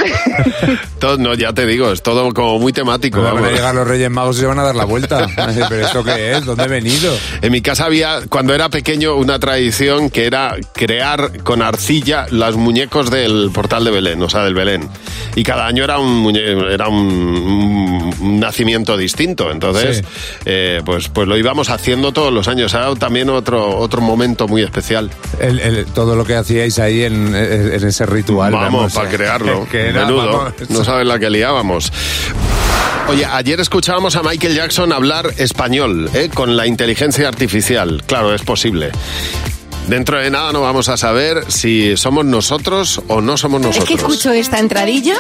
[1.00, 3.22] Todo- No, ya te digo, es todo como muy temático.
[3.22, 5.28] Van a llegar los Reyes Magos y se van a dar la vuelta.
[5.70, 6.46] ¿Pero esto qué es?
[6.46, 7.16] ¿Dónde he venido?
[7.42, 12.56] En mi casa había, cuando era pequeño, una tradición que era crear con arcilla los
[12.58, 14.90] muñecos del portal de Belén, o sea, del Belén.
[15.36, 19.52] Y cada año era un, muñe- era un, un- un nacimiento distinto.
[19.52, 20.04] Entonces, Sí.
[20.46, 22.74] eh, pues, pues lo íbamos haciendo todos los años.
[22.74, 25.10] Era también otro, otro momento muy especial.
[25.40, 28.54] El- el- todo lo que hacíais ahí en, en ese ritual.
[28.54, 29.68] Vamos, para eh, crearlo.
[29.72, 30.38] que era, Menudo.
[30.38, 30.54] vamos.
[30.70, 31.92] No sabes la que liábamos.
[33.08, 36.30] Oye, ayer escuchábamos a Michael Jackson hablar español, ¿eh?
[36.34, 38.02] con la inteligencia artificial.
[38.08, 38.92] Claro, es posible.
[39.88, 43.88] Dentro de nada no vamos a saber si somos nosotros o no somos Es nosotros.
[43.88, 45.16] que escucho esta entradilla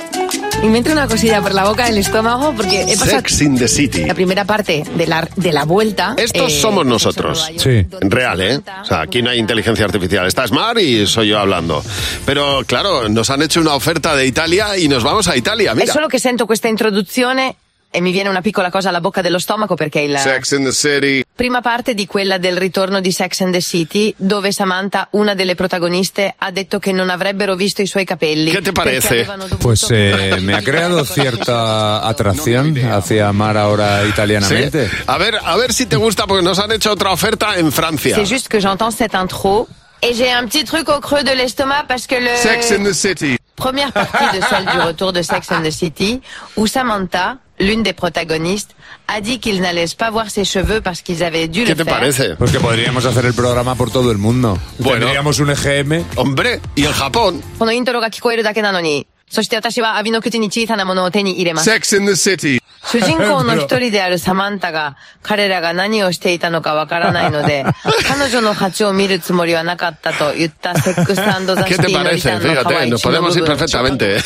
[0.63, 3.58] y me entra una cosilla por la boca del estómago porque he pasado Sex in
[3.58, 4.06] the City.
[4.06, 6.15] la primera parte de la, de la vuelta.
[6.17, 7.47] Estos eh, somos nosotros.
[7.58, 7.86] Sí.
[8.01, 8.60] Real, ¿eh?
[8.82, 10.25] O sea, aquí no hay inteligencia artificial.
[10.25, 11.84] Está Smart y soy yo hablando.
[12.25, 15.73] Pero claro, nos han hecho una oferta de Italia y nos vamos a Italia.
[15.73, 15.93] È Mira.
[15.93, 17.56] solo che sento questa introduzione
[17.95, 20.73] e mi viene una piccola cosa alla bocca dello stomaco perché la Sex in the
[20.73, 21.23] City.
[21.34, 25.55] prima parte di quella del ritorno di Sex and the City, dove Samantha, una delle
[25.55, 28.51] protagoniste, ha detto che non avrebbero visto i suoi capelli.
[28.51, 29.25] ¿Qué te parece?
[29.60, 34.89] Pues eh, me ha creado cierta atracción hacia amar ahora italianamente.
[34.89, 34.95] Sí.
[35.05, 38.15] A ver, a ver si te gusta porque nos han hecho otra oferta en Francia.
[38.17, 39.69] C'est juste que j'entends cette intro
[40.01, 42.36] et j'ai un petit truc au creux de l'estomac parce que le...
[42.36, 43.38] Sex in the City.
[43.55, 46.21] Première partie de celle du retour de Sex and the City,
[46.58, 48.74] où Samantha, l'une des protagonistes,
[49.09, 51.85] a dit qu'ils n'allaient pas voir ses cheveux parce qu'ils avaient dû ¿Qué le te
[51.85, 51.98] faire.
[51.98, 52.37] parece?
[52.38, 54.59] Pues que podríamos hacer el programa por todo el mundo.
[54.79, 55.00] Bueno.
[55.07, 56.05] Tendríamos un EGM.
[56.16, 57.42] Hombre, y en Japón.
[57.59, 61.70] このイントロが聞こえるだけなのに、そして私は網の口に小さなものを手に入れます。
[61.70, 62.61] Sex in the City.
[62.94, 67.62] 主人公の一人であるサマンタが、彼らが何をしていたのかわからないので、
[68.09, 72.22] 彼女の鉢を見るつもりはなかったと言ったセックスザ ¿Qué シテ te ィのリ parece?
[72.22, 73.46] ターンの可 Fíjate, 愛 い nos 血 の podemos 部 ir 分。
[73.59, 74.16] perfectamente.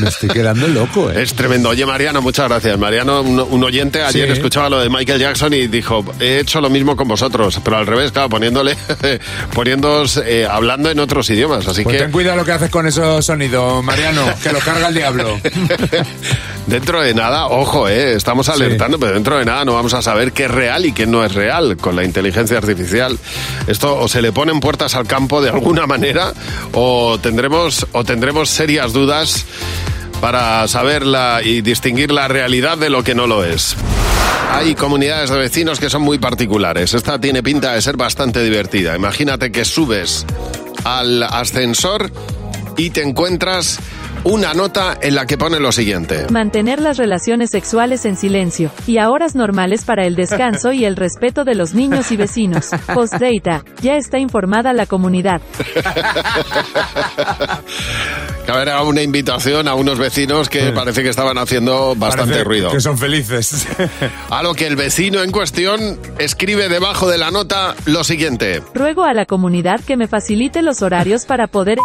[0.00, 1.22] Me estoy quedando loco, ¿eh?
[1.22, 1.68] Es tremendo.
[1.68, 2.76] Oye, Mariano, muchas gracias.
[2.76, 4.32] Mariano, un, un oyente, ayer Sí.
[4.32, 7.86] escuchaba lo de Michael Jackson y dijo, he hecho lo mismo con vosotros, pero al
[7.86, 8.76] revés, claro, poniéndole,
[9.54, 11.66] poniéndoos, eh, hablando en otros idiomas.
[11.68, 14.88] Así Pues que ten cuidado lo que haces con esos sonidos, Mariano, que lo carga
[14.88, 15.38] el diablo.
[16.66, 20.31] dentro de nada, ojo, eh, Estamos alertando, pero dentro de nada no vamos a saber
[20.31, 23.17] qué es real y qué no es real con la inteligencia artificial.
[23.67, 26.33] Esto o se le ponen puertas al campo de alguna manera
[26.73, 29.45] o tendremos, o tendremos serias dudas
[30.19, 33.75] para saber la- y distinguir la realidad de lo que no lo es.
[34.53, 36.93] Hay comunidades de vecinos que son muy particulares.
[36.93, 38.95] Esta tiene pinta de ser bastante divertida.
[38.95, 40.25] Imagínate que subes
[40.83, 42.11] al ascensor
[42.77, 43.79] y te encuentras
[44.23, 46.27] una nota en la que pone lo siguiente.
[46.29, 50.95] Mantener las relaciones sexuales en silencio y a horas normales para el descanso y el
[50.95, 52.69] respeto de los niños y vecinos.
[52.93, 53.63] Postdata.
[53.81, 55.41] Ya está informada la comunidad.
[58.45, 62.71] Que era una invitación a unos vecinos que parece que estaban haciendo bastante Parece ruido.
[62.71, 63.67] Que son felices.
[64.29, 68.61] A lo que el vecino en cuestión escribe debajo de la nota lo siguiente.
[68.73, 71.77] Ruego a la comunidad que me facilite los horarios para poder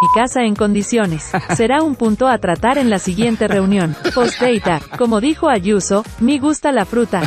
[0.00, 1.30] mi casa en condiciones.
[1.56, 3.96] Será un punto a tratar en la siguiente reunión.
[4.14, 4.80] Postdata.
[4.96, 7.22] Como dijo Ayuso, me gusta la fruta.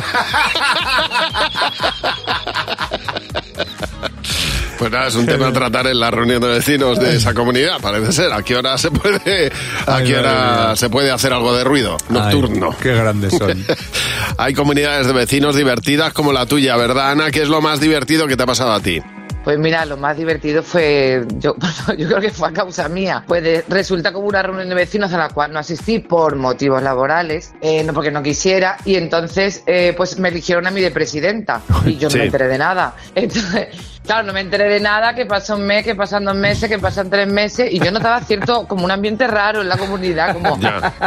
[4.78, 7.80] Pues nada, es un tema a tratar en la reunión de vecinos de esa comunidad,
[7.80, 8.32] parece ser.
[8.32, 9.52] ¿A qué hora se puede,
[9.86, 12.70] a Ay, qué hora se puede hacer algo de ruido nocturno?
[12.72, 13.64] Ay, qué grandes son.
[14.38, 17.30] Hay comunidades de vecinos divertidas como la tuya, ¿verdad, Ana?
[17.30, 19.00] ¿Qué es lo más divertido que te ha pasado a ti?
[19.44, 21.56] Pues mira, lo más divertido fue, yo,
[21.98, 23.24] yo creo que fue a causa mía.
[23.26, 26.80] Pues de- resulta como una reunión de vecinos a la cual no asistí por motivos
[26.82, 30.90] laborales, eh, no porque no quisiera, y entonces eh, pues me eligieron a mí de
[30.92, 32.94] presidenta y yo no me enteré de nada.
[33.14, 33.68] Entonces,
[34.06, 36.78] claro, no me enteré de nada, que pasó un mes, que pasan dos meses, que
[36.78, 40.58] pasan tres meses, y yo notaba cierto como un ambiente raro en la comunidad, como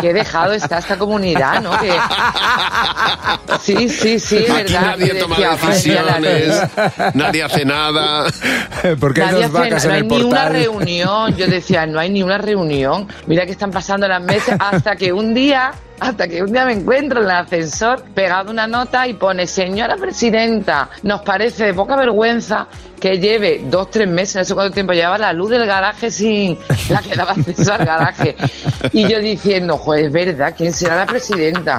[0.01, 1.71] que he dejado está esta comunidad, ¿no?
[1.79, 1.93] Que...
[3.61, 4.81] Sí, sí, sí, es verdad.
[4.97, 8.24] nadie toma decía, "Madre mía, la decisiones, nadie hace nada.
[8.99, 11.35] Porque hay dos vacas no en hay el ni una reunión.
[11.35, 13.07] Yo decía, no hay ni una reunión.
[13.27, 16.73] Mira que están pasando las meses hasta que un día, hasta que un día me
[16.73, 21.95] encuentro en el ascensor pegado una nota y pone, señora presidenta, nos parece de poca
[21.95, 22.67] vergüenza
[22.99, 26.57] que lleve dos, tres meses, no sé cuánto tiempo llevaba la luz del garaje sin
[26.89, 28.35] la que daba acceso al garaje.
[28.91, 31.77] Y yo diciendo, joder, es verdad, ¿quién será la presidenta?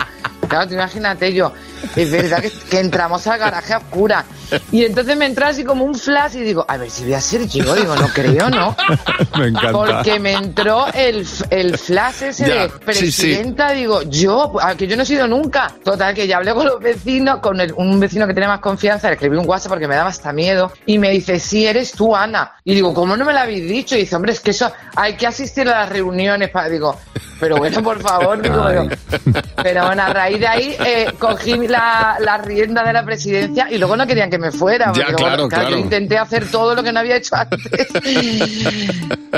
[0.49, 1.53] Claro, tú imagínate yo,
[1.97, 4.25] es verdad que, que entramos al garaje a oscura.
[4.71, 7.21] Y entonces me entra así como un flash y digo, a ver si voy a
[7.21, 8.77] ser yo, digo, no creo, ¿no?
[9.39, 9.73] Me encanta.
[9.73, 15.03] Porque me entró el, el flash ese Ya, de presidenta, digo, yo, que yo no
[15.03, 15.73] he sido nunca.
[15.85, 19.15] Total, que ya hablé con los vecinos, con un vecino que tiene más confianza, le
[19.15, 22.57] escribí un WhatsApp porque me daba hasta miedo, y me dice, sí, eres tú, Ana.
[22.65, 23.97] Y digo, ¿cómo no me lo habéis dicho?
[23.97, 26.99] Y dice, hombre, es que eso, hay que asistir a las reuniones para, digo,
[27.39, 28.65] pero bueno, por favor, digo,
[29.63, 33.79] pero, bueno, a raíz de ahí eh, cogí la, la rienda de la presidencia y
[33.79, 34.93] luego no querían que me fuera.
[34.93, 35.71] Ya, claro, bueno, claro.
[35.71, 37.61] Yo intenté hacer todo lo que no había hecho antes.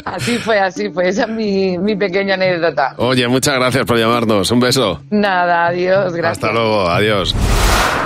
[0.05, 1.09] así fue, así fue.
[1.09, 2.95] Esa es mi, mi pequeña anécdota.
[2.99, 4.51] Oye, muchas gracias por llamarnos.
[4.51, 5.03] Un beso.
[5.11, 6.45] Nada, adiós, gracias.
[6.45, 7.35] Hasta luego, adiós.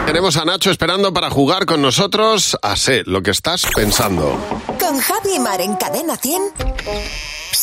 [0.07, 4.37] Tenemos a Nacho esperando para jugar con nosotros a Sé lo que estás pensando.
[4.79, 6.43] Con Javi Mar en Cadena 100.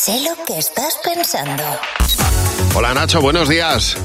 [0.01, 1.61] Sé lo que estás pensando.
[2.73, 3.97] Hola Nacho, buenos días.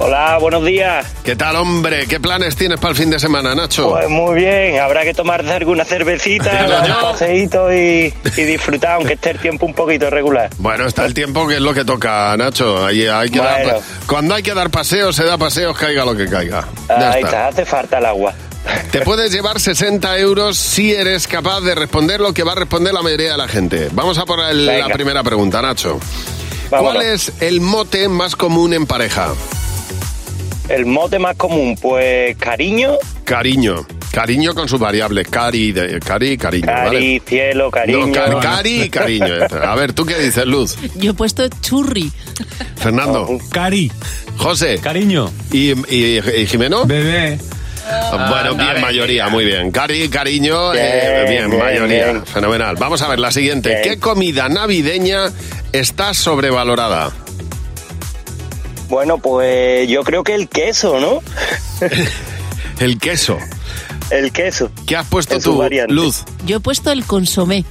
[0.00, 1.06] Hola, buenos días.
[1.22, 2.08] ¿Qué tal, hombre?
[2.08, 3.90] ¿Qué planes tienes para el fin de semana, Nacho?
[3.90, 6.50] Pues muy bien, habrá que tomarse alguna cervecita,
[6.84, 10.50] un paseíto y, y disfrutar, aunque esté el tiempo un poquito irregular.
[10.58, 12.84] Bueno, está el tiempo que es lo que toca, Nacho.
[12.84, 13.74] Ahí hay que Bueno.
[14.08, 16.66] Cuando hay que dar paseos, se da paseos, caiga lo que caiga.
[16.88, 17.28] Ya Ahí está.
[17.28, 18.34] está, hace falta el agua.
[18.90, 22.92] Te puedes llevar 60 euros si eres capaz de responder lo que va a responder
[22.92, 23.88] la mayoría de la gente.
[23.92, 24.88] Vamos a por el- la Venga.
[24.94, 25.98] primera pregunta, Nacho.
[26.70, 26.94] Vámonos.
[26.94, 29.32] ¿Cuál es el mote más común en pareja?
[30.68, 32.92] El mote más común, pues cariño,
[33.24, 33.86] Cariño.
[34.12, 35.28] Cariño con sus variables.
[35.28, 36.66] Cari, de, cari, cariño.
[36.66, 37.22] cari, ¿vale?
[37.24, 38.06] cielo, cariño.
[38.08, 39.34] No, cari, cari y cariño.
[39.64, 40.76] A ver, ¿tú qué dices, Luz?
[40.96, 42.10] Yo he puesto churri.
[42.76, 43.38] Fernando.
[43.52, 43.90] Cari.
[44.36, 44.80] José.
[44.82, 45.30] Cariño.
[45.52, 46.86] ¿Y, y, y Jimeno?
[46.86, 47.38] Bebé.
[48.28, 49.70] Bueno, bien, mayoría, muy bien.
[49.70, 52.04] Cari, cariño, eh, Bien, mayoría.
[52.12, 52.26] bien.
[52.26, 52.76] Fenomenal.
[52.76, 53.68] Vamos a ver la siguiente.
[53.70, 53.82] Bien.
[53.82, 55.30] ¿Qué comida navideña
[55.72, 57.10] está sobrevalorada?
[58.88, 61.20] Bueno, pues yo creo que el queso, ¿no?
[62.80, 63.36] El queso.
[64.10, 64.70] El queso.
[64.86, 65.92] ¿Qué has puesto En tú, variante.
[65.92, 66.24] Luz?
[66.46, 67.64] Yo he puesto el consomé.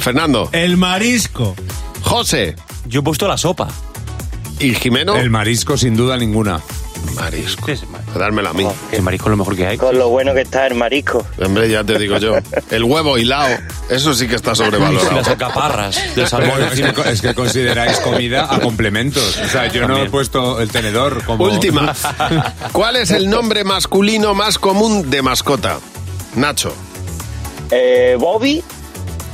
[0.00, 0.48] Fernando.
[0.52, 1.54] El marisco.
[2.00, 2.56] José.
[2.86, 3.68] Yo he puesto la sopa.
[4.58, 5.16] ¿Y Jimeno?
[5.16, 6.60] El marisco, sin duda ninguna.
[7.14, 7.66] Marisco.
[8.18, 8.66] Dármela a mí.
[8.92, 9.78] El marisco es lo mejor que hay.
[9.78, 11.24] Con lo bueno que está el marisco.
[11.42, 12.34] Hombre, ya te digo yo.
[12.70, 13.56] El huevo hilado,
[13.88, 15.12] eso sí que está sobrevalorado.
[15.16, 16.62] Las alcaparras del salmón.
[16.62, 19.38] Es, que, es que consideráis comida a complementos.
[19.44, 21.44] O sea, yo no he puesto el tenedor como...
[21.44, 21.94] Última.
[22.72, 25.78] ¿Cuál es el nombre masculino más común de mascota?
[26.36, 26.74] Nacho.
[27.70, 28.62] Eh, Bobby,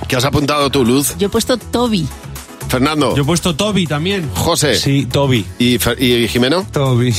[0.09, 1.15] ¿Qué has apuntado tú, Luz?
[1.19, 2.07] Yo he puesto Toby.
[2.69, 3.15] Fernando.
[3.17, 4.29] Yo he puesto Toby también.
[4.35, 4.75] José.
[4.77, 5.47] Sí, Toby.
[5.59, 6.67] ¿Y, Fer- y Jimeno?
[6.71, 7.15] Toby.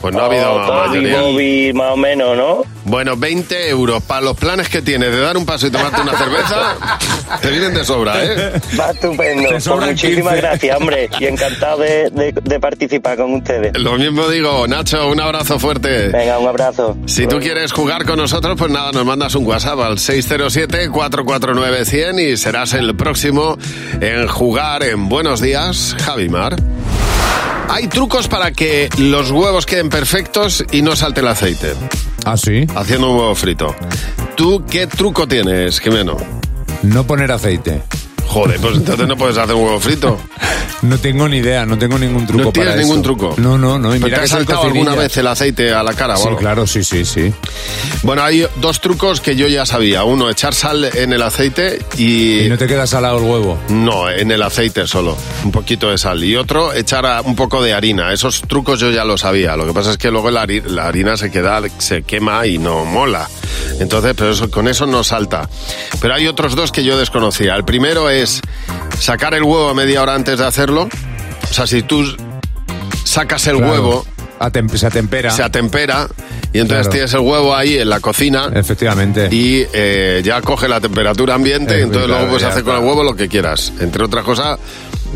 [0.00, 1.20] Pues no ha habido oh, Toby, mayoría.
[1.22, 2.62] Bobby, más o menos, ¿no?
[2.84, 6.16] Bueno, 20 euros para los planes que tienes de dar un paso y tomarte una
[6.16, 6.76] cerveza,
[7.42, 8.52] te vienen de sobra, ¿eh?
[8.78, 9.48] Va estupendo.
[9.50, 10.36] Pues muchísimas 15.
[10.36, 11.10] gracias, hombre.
[11.18, 13.76] Y encantado de, de- de participar con ustedes.
[13.76, 16.10] Lo mismo digo, Nacho, un abrazo fuerte.
[16.10, 16.96] Venga, un abrazo.
[17.06, 22.36] Si tú quieres jugar con nosotros, pues nada, nos mandas un WhatsApp al 607-449-100 y
[22.36, 23.58] serás el próximo
[24.00, 26.54] en jugar en Buenos Días, Javimar.
[27.68, 31.74] Hay trucos para que los huevos queden perfectos y no salte el aceite.
[32.24, 32.66] ¿Ah, sí?
[32.74, 33.74] Haciendo un huevo frito.
[34.36, 36.16] ¿Tú qué truco tienes, Jimeno?
[36.82, 37.82] No poner aceite.
[38.36, 40.18] Joder, pues entonces no puedes hacer un huevo frito.
[40.82, 43.02] No tengo ni idea, no tengo ningún truco No tienes para ningún eso.
[43.02, 43.34] truco.
[43.38, 43.88] No, no, no.
[43.96, 46.26] Y ¿Pero mira ¿Te has saltado alguna vez el aceite a la cara o Sí,
[46.28, 46.38] algo?
[46.38, 47.32] claro, sí, sí, sí.
[48.02, 50.04] Bueno, hay dos trucos que yo ya sabía.
[50.04, 52.40] Uno, echar sal en el aceite y...
[52.40, 53.58] Y no te queda salado el huevo.
[53.70, 56.22] No, en el aceite solo, un poquito de sal.
[56.22, 58.12] Y otro, echar un poco de harina.
[58.12, 59.56] Esos trucos yo ya los sabía.
[59.56, 62.58] Lo que pasa es que luego la, hari- la harina se queda, se quema y
[62.58, 63.28] no mola.
[63.80, 65.48] Entonces, pero eso, con eso no salta.
[66.00, 67.54] Pero hay otros dos que yo desconocía.
[67.56, 68.25] El primero es
[68.98, 70.88] sacar el huevo media hora antes de hacerlo.
[71.50, 72.04] O sea, si tú
[73.04, 73.72] sacas el Claro.
[73.72, 74.06] huevo,
[74.40, 75.30] Atem- se atempera.
[75.30, 76.08] se atempera
[76.52, 76.90] y entonces Claro.
[76.92, 78.50] tienes el huevo ahí en la cocina.
[78.54, 79.28] Efectivamente.
[79.30, 82.76] Y eh, ya coge la temperatura ambiente y Eh, entonces claro, luego puedes hacer con
[82.76, 83.72] el huevo lo que quieras.
[83.80, 84.58] Entre otras cosas,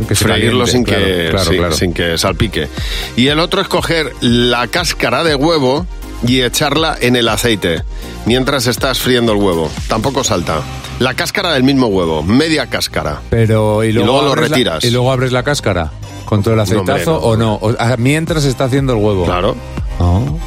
[0.08, 1.30] Que freírlo sin, que,
[1.72, 2.68] sin que salpique.
[3.16, 5.84] Y el otro es coger la cáscara de huevo
[6.26, 7.82] y echarla en el aceite
[8.26, 9.70] mientras estás friendo el huevo.
[9.88, 10.62] Tampoco salta.
[10.98, 13.20] La cáscara del mismo huevo, media cáscara.
[13.30, 14.84] Pero, ¿y luego, luego lo la- retiras.
[14.84, 15.90] ¿Y luego abres la cáscara?
[16.26, 17.16] ¿Con todo el aceitazo no.
[17.18, 17.54] o no?
[17.54, 19.24] O- ah, mientras está haciendo el huevo.
[19.24, 19.56] Claro.
[19.98, 20.38] Oh.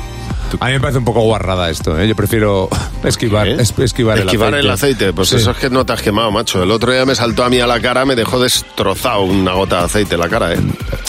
[0.59, 2.07] A mí me parece un poco guarrada esto, ¿eh?
[2.07, 2.69] Yo prefiero
[3.03, 3.57] esquivar, ¿Eh?
[3.59, 4.59] es- esquivar, Esquivar el aceite.
[4.59, 5.35] el aceite, pues Sí.
[5.37, 6.61] eso es que no te has quemado, macho.
[6.63, 9.79] El otro día me saltó a mí a la cara, me dejó destrozado una gota
[9.79, 10.59] de aceite en la cara, ¿eh?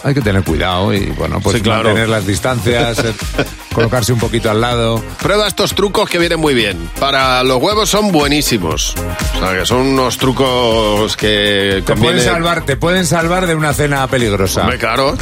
[0.03, 1.85] Hay que tener cuidado y, bueno, pues Sí, claro.
[1.85, 3.15] mantener las distancias, eh,
[3.75, 5.03] colocarse un poquito al lado.
[5.23, 6.91] Prueba estos trucos que vienen muy bien.
[7.01, 8.95] Para los huevos son buenísimos.
[9.37, 12.17] O sea, que son unos trucos que Te conviene...
[12.19, 14.63] pueden salvar, te pueden salvar de una cena peligrosa.
[14.63, 15.17] Hombre, claro.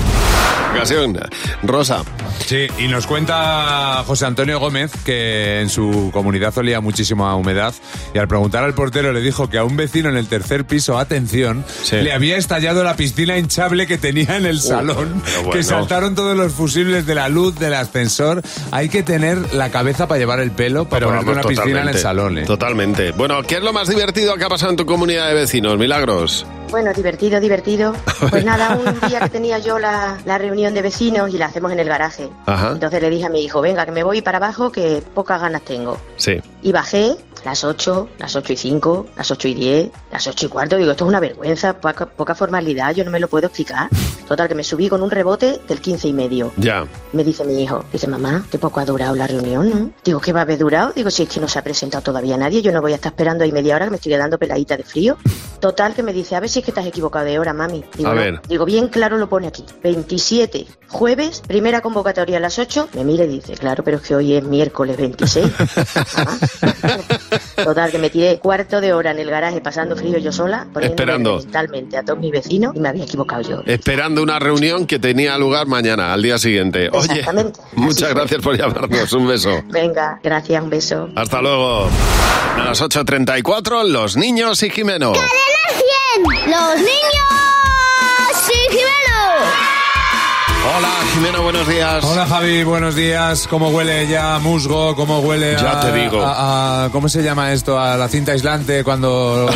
[0.75, 1.19] Ocasión.
[1.63, 2.03] Rosa.
[2.47, 7.73] Sí, y nos cuenta José Antonio Gómez que en su comunidad olía muchísimo a humedad
[8.15, 10.99] y al preguntar al portero le dijo que a un vecino en el tercer piso,
[10.99, 11.97] atención, Sí.
[11.97, 15.53] le había estallado la piscina hinchable que tenía en el salón, pero bueno.
[15.53, 18.43] que saltaron todos los fusibles de la luz, del ascensor.
[18.71, 21.89] Hay que tener la cabeza para llevar el pelo para ponerte vamos, una piscina en
[21.89, 22.39] el salón.
[22.39, 22.45] ¿eh?
[22.45, 23.13] Totalmente.
[23.13, 26.45] Bueno, ¿qué es lo más divertido que ha pasado en tu comunidad de vecinos, Milagros?
[26.71, 27.95] Bueno, divertido, divertido.
[28.31, 31.73] Pues nada, un día que tenía yo la, la reunión de vecinos y la hacemos
[31.73, 32.22] en el garaje.
[32.47, 32.73] Ajá.
[32.73, 35.63] Entonces le dije a mi hijo, venga, que me voy para abajo, que pocas ganas
[35.63, 35.99] tengo.
[36.17, 36.41] Sí.
[36.63, 40.49] Y bajé las 8, las 8 y 5, las 8 y 10, las 8 y
[40.49, 40.77] cuarto.
[40.77, 43.89] Digo, esto es una vergüenza, poca, poca formalidad, yo no me lo puedo explicar.
[44.29, 46.53] Total, que me subí con un rebote del 15 y medio.
[46.57, 46.87] Ya.
[47.13, 49.91] Me dice mi hijo, dice, mamá, qué poco ha durado la reunión, ¿no?
[50.05, 50.93] Digo, ¿qué va a haber durado?
[50.95, 53.13] Digo, si es que no se ha presentado todavía nadie, yo no voy a estar
[53.13, 55.17] esperando ahí media hora que me estoy quedando peladita de frío.
[55.61, 57.85] Total, que me dice, a ver si es que has equivocado de hora, mami.
[57.97, 58.21] Digo, A "No".
[58.21, 58.41] ver.
[58.49, 59.65] Digo, bien claro lo pone aquí.
[59.83, 62.89] 27, jueves, primera convocatoria a las 8.
[62.95, 65.47] Me mira y dice, claro, pero es que hoy es miércoles 26.
[67.57, 71.39] Total, que me tiré cuarto de hora en el garaje pasando frío yo sola, Esperando.
[71.39, 73.63] mentalmente a todos mis vecinos y me había equivocado yo.
[73.67, 76.89] Esperando una reunión que tenía lugar mañana, al día siguiente.
[76.93, 77.61] Oye, Exactamente.
[77.77, 79.13] muchas gracias por llamarnos.
[79.13, 79.63] Un beso.
[79.69, 81.09] Venga, gracias, un beso.
[81.15, 81.89] Hasta luego.
[82.57, 85.13] A las 8.34, los niños y Jimeno.
[85.13, 87.32] ¡Los niños!
[90.65, 92.05] Hola, Jimeno, buenos días.
[92.05, 93.47] Hola Javi, buenos días.
[93.49, 94.95] ¿Cómo huele ya a musgo?
[94.95, 96.23] ¿Cómo huele Ya a, te digo.
[96.25, 97.79] a- a- ¿Cómo se llama esto?
[97.79, 99.51] A la cinta aislante cuando...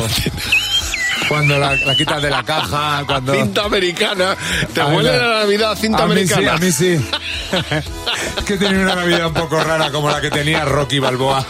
[1.28, 3.34] cuando la, la quitas de la caja, cuando...
[3.34, 4.36] Cinta americana.
[4.74, 6.42] ¿Te huele la Navidad cinta a mí americana?
[6.42, 7.08] Sí, a mí sí.
[8.44, 11.44] que tenía una Navidad un poco rara como la que tenía Rocky Balboa.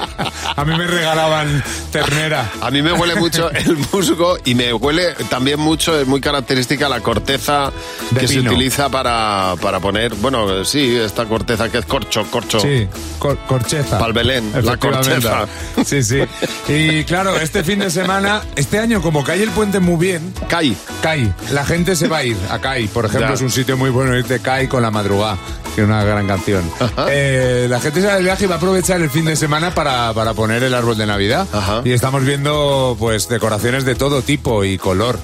[0.57, 2.51] A mí me regalaban ternera.
[2.61, 6.89] A mí me huele mucho el musgo y me huele también mucho, es muy característica
[6.89, 7.71] la corteza
[8.11, 12.61] De que se utiliza para, para poner, bueno, sí, esta corteza que es corcho, corcho.
[12.61, 13.99] Sí, cor- corcheza.
[13.99, 15.47] Pal Belén, la corcheza.
[15.85, 16.21] Sí, sí.
[16.69, 20.33] Y claro, este fin de semana, este año, como cae el puente muy bien.
[20.49, 20.77] CAI.
[21.03, 21.33] CAI.
[21.53, 22.87] La gente se va a ir a CAI.
[22.89, 23.35] Por ejemplo, Ya.
[23.35, 25.37] es un sitio muy bueno irte CAI con la madrugada,
[25.75, 26.63] que es una gran canción.
[27.09, 29.75] Eh, la gente se va de viaje y va a aprovechar el fin de semana
[29.75, 31.47] para, para poner el árbol de Navidad.
[31.85, 35.19] Y estamos viendo pues decoraciones de todo tipo y color.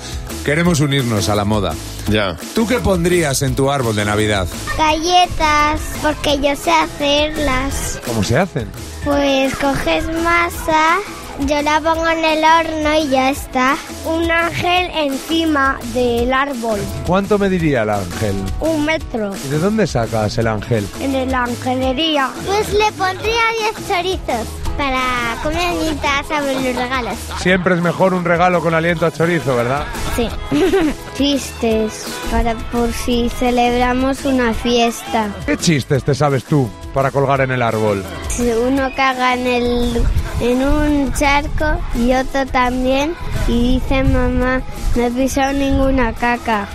[0.45, 1.75] Queremos unirnos a la moda.
[2.09, 2.37] Ya.
[2.55, 4.49] ¿Tú qué pondrías en tu árbol de Navidad?
[4.77, 8.01] Galletas, porque yo sé hacerlas.
[8.07, 8.69] ¿Cómo se hacen?
[9.05, 10.97] Pues coges masa,
[11.41, 13.77] yo la pongo en el horno y ya está.
[14.05, 16.81] Un ángel encima del árbol.
[17.07, 18.35] ¿Cuánto me diría el ángel?
[18.61, 19.33] Un metro.
[19.45, 20.87] ¿Y de dónde sacas el ángel?
[21.01, 22.31] En la angelería.
[22.47, 23.43] Pues le pondría
[23.75, 27.19] 10 chorizos para comer mientras abren los regalos.
[27.39, 29.85] Siempre es mejor un regalo con aliento a chorizo, ¿verdad?
[30.17, 30.29] Sí.
[31.17, 35.31] Chistes para por si celebramos una fiesta.
[35.47, 38.05] ¿Qué chistes te sabes tú para colgar en el árbol?
[38.29, 40.03] Si uno caga en el
[40.43, 43.15] en un charco y otro también
[43.47, 44.61] y dice mamá
[44.97, 46.69] no he pisado ninguna caca.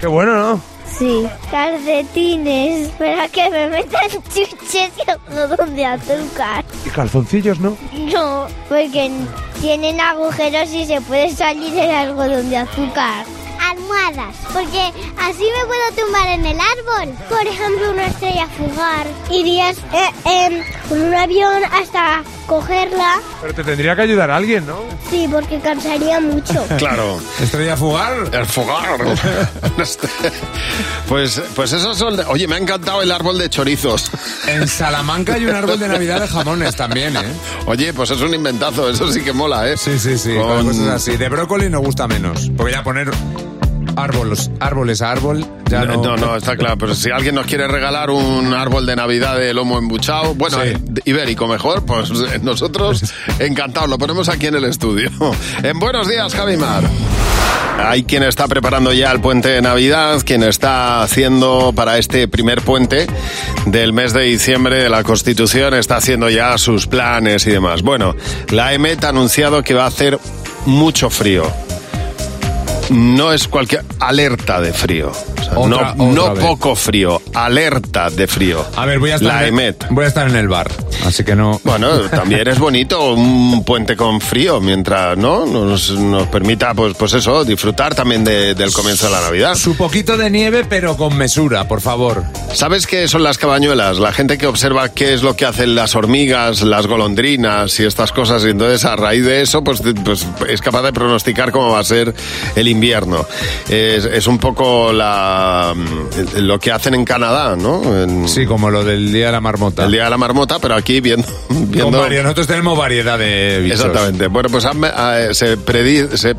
[0.00, 0.60] Qué bueno, ¿no?
[0.86, 1.26] Sí.
[1.50, 6.64] Calcetines para que me metan chuches y algodón de azúcar.
[6.84, 7.76] Y calzoncillos, ¿no?
[8.12, 9.10] No, porque
[9.60, 13.26] tienen agujeros y se puede salir el algodón de azúcar.
[13.70, 17.14] Almohadas, porque así me puedo tumbar en el árbol.
[17.28, 19.06] Por ejemplo, una estrella fugar.
[19.30, 23.20] Irías eh, em, con un avión hasta cogerla.
[23.40, 24.80] Pero te tendría que ayudar alguien, ¿no?
[25.08, 26.64] Sí, porque cansaría mucho.
[26.78, 27.20] Claro.
[27.40, 28.14] ¿Estrella Fugar?
[28.32, 28.98] El fugar.
[31.08, 32.16] pues, pues esos son...
[32.16, 34.10] de- Oye, me ha encantado el árbol de chorizos.
[34.46, 37.20] En Salamanca hay un árbol de Navidad de jamones también, ¿eh?
[37.66, 39.76] Oye, pues es un inventazo, eso sí que mola, ¿eh?
[39.76, 40.34] Sí, sí, sí.
[40.36, 41.16] Con- Cosas así.
[41.16, 42.50] De brócoli nos gusta menos.
[42.56, 43.10] Porque ya poner
[43.96, 46.02] árboles, árboles a árbol, ya no.
[46.02, 46.76] No, no, está claro.
[46.78, 50.68] Pero si alguien nos quiere regalar un árbol de Navidad de lomo embuchado, bueno, Sí.
[50.70, 53.02] eh, ibérico mejor, pues eh, nosotros
[53.38, 55.10] encantados, lo ponemos aquí en el estudio.
[55.62, 56.84] En Buenos Días, Javimar.
[57.82, 62.60] Hay quien está preparando ya el puente de Navidad, quien está haciendo para este primer
[62.62, 63.06] puente
[63.66, 67.80] del mes de diciembre de la Constitución, está haciendo ya sus planes y demás.
[67.82, 68.14] Bueno,
[68.50, 70.18] la EMET ha anunciado que va a hacer
[70.66, 71.44] mucho frío.
[72.90, 75.10] No es cualquier alerta de frío.
[75.10, 78.64] O sea, Otra- no otra no poco frío, alerta de frío.
[78.76, 79.86] A ver, voy a estar La en EMET.
[79.90, 80.68] voy a estar en el bar,
[81.04, 81.60] así que no.
[81.64, 87.12] Bueno, también es bonito un puente con frío, mientras no nos, nos permita, pues, pues
[87.14, 89.54] eso, disfrutar también de- del comienzo de la Navidad.
[89.54, 92.24] Su poquito de nieve, pero con mesura, por favor.
[92.52, 93.98] ¿Sabes qué son las cabañuelas?
[93.98, 98.12] La gente que observa qué es lo que hacen las hormigas, las golondrinas y estas
[98.12, 101.80] cosas, y entonces a raíz de eso, pues, pues es capaz de pronosticar cómo va
[101.80, 102.14] a ser
[102.56, 103.26] el invierno.
[103.68, 105.74] Es, es un poco la,
[106.36, 107.82] lo que hacen en Canadá, ¿no?
[108.02, 109.84] En- Sí, como lo del Día de la Marmota.
[109.84, 111.28] el día de la marmota, pero aquí viendo...
[111.48, 113.80] Con viendo varios- nosotros tenemos variedad de bichos.
[113.80, 114.26] Exactamente.
[114.26, 116.34] Bueno, pues se, predi- se,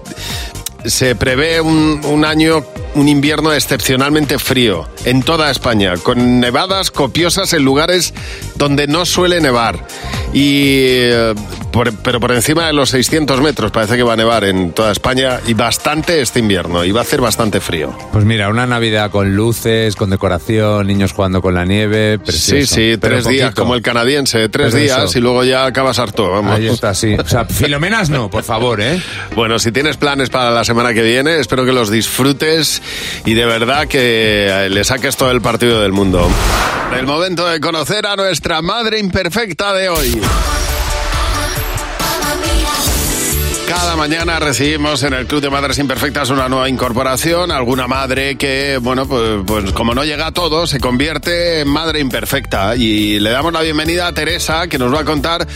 [0.89, 7.53] se prevé un, un año, un invierno excepcionalmente frío en toda España, con nevadas copiosas
[7.53, 8.13] en lugares
[8.55, 9.85] donde no suele nevar.
[10.33, 11.33] Y, eh,
[11.71, 14.91] por- pero por encima de los 600 metros parece que va a nevar en toda
[14.91, 16.83] España y bastante este invierno.
[16.83, 17.95] Y va a hacer bastante frío.
[18.11, 22.17] Pues mira, una Navidad con luces, con decoración, niños jugando con la nieve.
[22.17, 22.75] Sí, precioso.
[22.75, 25.17] sí, Pero tres días, como el canadiense, tres días eso.
[25.17, 26.29] y luego ya acabas harto.
[26.29, 26.55] Vamos.
[26.55, 27.15] Ahí está, sí.
[27.15, 29.01] O sea, filomenas no, por favor, ¿eh?
[29.35, 32.81] Bueno, si tienes planes para la semana que viene, espero que los disfrutes
[33.25, 36.29] y de verdad que eh, le saques todo el partido del mundo.
[36.97, 40.21] El momento de conocer a nuestra madre imperfecta de hoy.
[43.71, 48.77] Cada mañana recibimos en el Club de Madres Imperfectas una nueva incorporación, alguna madre que,
[48.81, 52.75] bueno, pues, pues como no llega a todo, se convierte en madre imperfecta.
[52.75, 55.47] Y le damos la bienvenida a Teresa, que nos va a contar,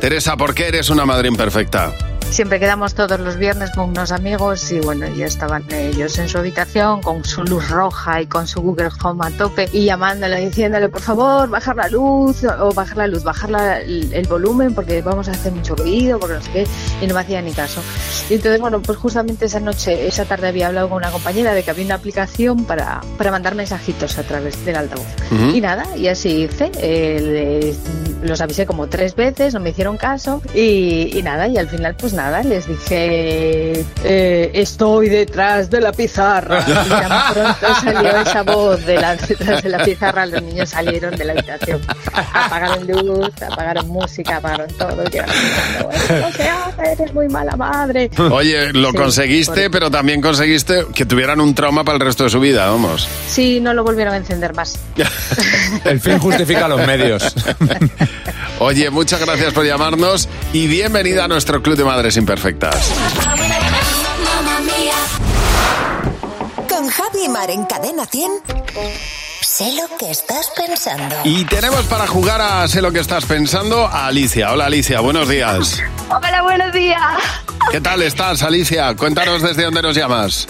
[0.00, 2.09] Teresa, ¿por qué eres una madre imperfecta?
[2.30, 6.38] Siempre quedamos todos los viernes con unos amigos y bueno, ya estaban ellos en su
[6.38, 10.88] habitación con su luz roja y con su Google Home a tope y llamándole, diciéndole
[10.88, 15.02] por favor bajar la luz o bajar la luz, bajar la- el, el volumen porque
[15.02, 16.66] vamos a hacer mucho ruido, porque no sé qué,
[17.02, 17.82] y no me hacía ni caso.
[18.30, 21.62] Y entonces bueno, pues justamente esa noche, esa tarde había hablado con una compañera de
[21.64, 25.06] que había una aplicación para, para mandar mensajitos a través del altavoz.
[25.32, 25.50] Ujú.
[25.56, 27.78] Y nada, y así hice, eh, les-
[28.22, 31.96] los avisé como tres veces, no me hicieron caso y, y nada, y al final
[31.96, 36.64] pues nada, les dije eh, estoy detrás de la pizarra.
[36.70, 41.16] Y tan pronto salió esa voz de la, detrás de la pizarra, los niños salieron
[41.16, 41.80] de la habitación.
[42.32, 45.02] Apagaron luz, apagaron música, apagaron todo.
[45.12, 48.10] y "Esto no se hace, eres muy mala madre.
[48.30, 52.24] Oye, lo Sí, conseguiste, por- pero también conseguiste que tuvieran un trauma para el resto
[52.24, 53.08] de su vida, vamos.
[53.28, 54.78] Sí, no lo volvieron a encender más.
[55.84, 57.34] El fin justifica los medios.
[58.58, 62.92] Oye, muchas gracias por llamarnos y bienvenida a nuestro Club de Madres Imperfectas.
[66.68, 68.30] Con Javi y Mar en Cadena 100.
[69.42, 71.16] Sé lo que estás pensando.
[71.24, 74.52] Y tenemos para jugar a Sé lo que estás pensando a Alicia.
[74.52, 75.82] Hola Alicia, buenos días.
[76.08, 77.00] Hola, buenos días.
[77.70, 78.94] ¿Qué tal estás, Alicia?
[78.96, 80.46] Cuéntanos desde dónde nos llamas.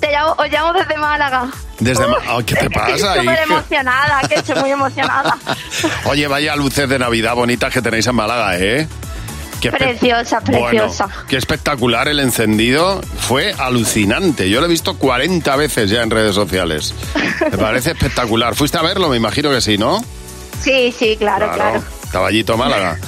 [0.00, 1.48] Te llamo, os llamo desde Málaga.
[1.80, 3.16] Desde oh, ¿Qué te pasa?
[3.16, 5.36] Estoy emocionada, que estoy muy emocionada.
[6.04, 8.86] Oye, vaya luces de Navidad bonitas que tenéis en Málaga, ¿eh?
[9.60, 11.06] Qué Preciosa, preciosa.
[11.06, 13.00] Bueno, qué espectacular el encendido.
[13.18, 14.48] Fue alucinante.
[14.48, 16.94] Yo lo he visto 40 veces ya en redes sociales.
[17.50, 18.54] Me parece espectacular.
[18.54, 19.08] ¿Fuiste a verlo?
[19.10, 20.02] Me imagino que sí, ¿no?
[20.62, 21.82] Sí, sí, claro, claro.
[22.10, 22.98] Caballito Málaga.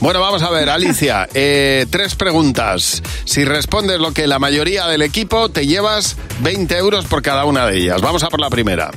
[0.00, 1.28] Bueno, vamos a ver, Alicia.
[1.34, 3.02] eh, tres preguntas.
[3.24, 7.66] Si respondes lo que la mayoría del equipo, te llevas 20 euros por cada una
[7.66, 8.02] de ellas.
[8.02, 8.90] Vamos a por la primera.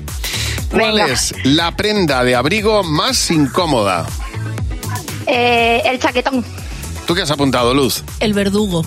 [0.70, 1.08] ¿Cuál Venga.
[1.08, 4.06] es la prenda de abrigo más incómoda?
[5.28, 6.46] Eh, el chaquetón.
[7.06, 8.04] ¿Tú qué has apuntado, Luz?
[8.20, 8.84] El verdugo.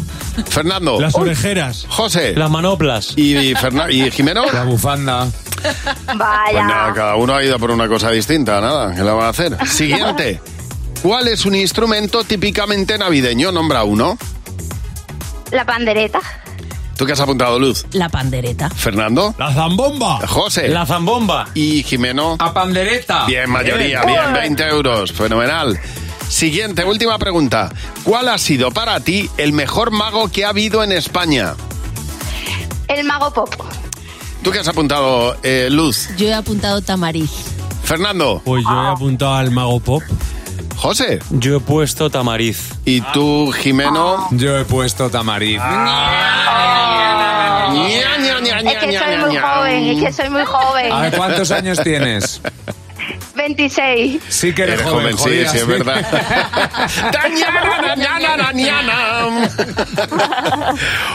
[0.48, 1.00] Fernando.
[1.00, 1.86] Las orejeras.
[1.88, 2.34] José.
[2.36, 3.12] Las manoplas.
[3.16, 4.44] ¿Y, Ferna- y Jimeno?
[4.52, 5.28] La bufanda.
[5.62, 5.74] Pues
[6.18, 6.64] Vaya.
[6.66, 9.56] nada, cada uno ha ido por una cosa distinta, nada, ¿qué le van a hacer?
[9.66, 10.40] Siguiente.
[11.02, 13.50] ¿Cuál es un instrumento típicamente navideño?
[13.52, 14.16] Nombra uno.
[15.50, 16.20] La pandereta.
[16.96, 17.86] ¿Tú qué has apuntado, Luz?
[17.92, 18.68] La pandereta.
[18.70, 19.32] ¿Fernando?
[19.38, 20.26] La zambomba.
[20.26, 20.68] José.
[20.68, 21.46] La zambomba.
[21.54, 22.36] ¿Y Jimeno?
[22.40, 23.24] A pandereta.
[23.26, 24.20] Bien, mayoría, Bien.
[24.20, 25.78] bien, 20 euros, fenomenal.
[26.28, 27.70] Siguiente, última pregunta.
[28.04, 31.54] ¿Cuál ha sido para ti el mejor mago que ha habido en España?
[32.88, 33.54] El mago pop.
[34.42, 36.08] ¿Tú qué has apuntado, eh, Luz?
[36.16, 37.30] Yo he apuntado tamariz.
[37.82, 38.42] Fernando.
[38.44, 40.02] Pues yo he apuntado al mago pop.
[40.76, 41.18] José.
[41.30, 42.72] Yo he puesto tamariz.
[42.84, 44.28] ¿Y tú, Jimeno?
[44.30, 45.60] Yo he puesto tamariz.
[48.64, 50.92] Es que soy muy joven, es que soy muy joven.
[50.92, 52.40] A ver, ¿cuántos años tienes?
[53.56, 54.22] 26.
[54.28, 56.00] Sí que eres, Eres joven, joven, sí, jodida, sí, es verdad.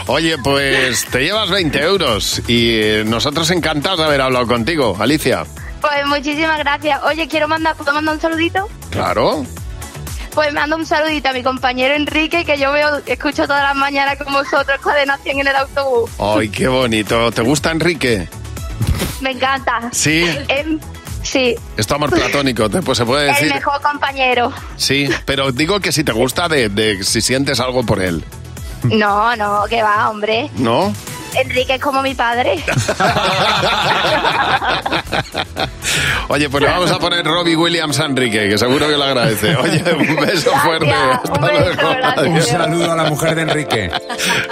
[0.06, 5.44] Oye, pues te llevas 20 euros y eh, nosotros encantados de haber hablado contigo, Alicia.
[5.80, 7.00] Pues muchísimas gracias.
[7.04, 8.68] Oye, quiero mandar, ¿puedo mandar un saludito?
[8.90, 9.46] Claro.
[10.34, 14.16] Pues mando un saludito a mi compañero Enrique, que yo veo, escucho todas las mañanas
[14.18, 16.10] con vosotros, Cadena 100 en el autobús.
[16.18, 17.30] Ay, qué bonito.
[17.30, 18.28] ¿Te gusta Enrique?
[19.20, 19.90] Me encanta.
[19.92, 20.24] Sí.
[20.48, 20.80] Em,
[21.24, 23.52] sí, Es tu amor platónico, te- pues se puede el decir.
[23.52, 24.52] mejor compañero.
[24.76, 28.22] Sí, pero digo que si te gusta de, de si sientes algo por él,
[28.84, 30.50] No, no, que va, hombre.
[30.56, 30.94] ¿no?
[31.36, 32.62] Enrique es como mi padre.
[36.28, 39.54] Oye, pues le vamos a poner Robbie Williams a Enrique, que seguro que lo agradece.
[39.56, 40.90] Oye, un beso fuerte.
[40.92, 42.34] Hasta luego.
[42.34, 43.90] Un saludo a la mujer de Enrique.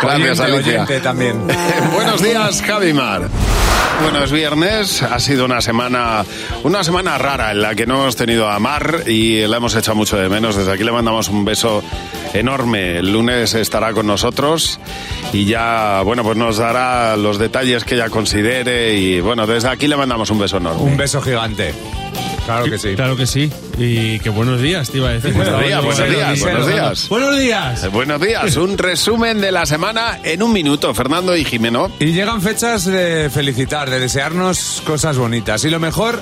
[0.00, 0.82] Gracias, Oyente, Alicia.
[0.82, 1.46] oyente también.
[1.92, 3.22] Buenos días, Javimar.
[4.02, 6.24] Bueno, es viernes, ha sido una semana,
[6.64, 9.94] una semana rara en la que no hemos tenido a Mar y la hemos echado
[9.94, 10.56] mucho de menos.
[10.56, 11.82] Desde aquí le mandamos un beso
[12.34, 12.98] enorme.
[12.98, 14.78] El lunes estará con nosotros
[15.32, 19.88] y ya, bueno, pues nos dará los detalles que ella considere y bueno, desde aquí
[19.88, 20.82] le mandamos un beso enorme.
[20.82, 21.74] Un beso gigante.
[22.44, 22.94] Claro que sí.
[22.94, 23.50] Claro que sí.
[23.78, 25.32] Y que buenos días, te iba a decir.
[25.32, 27.08] Buenos días, buenos días, buenos días.
[27.08, 27.84] Buenos días.
[27.84, 31.90] Eh, Buenos días, un resumen de la semana en un minuto, Fernando y Jimeno.
[32.00, 35.64] Y llegan fechas de felicitar, de desearnos cosas bonitas.
[35.64, 36.20] Y lo mejor,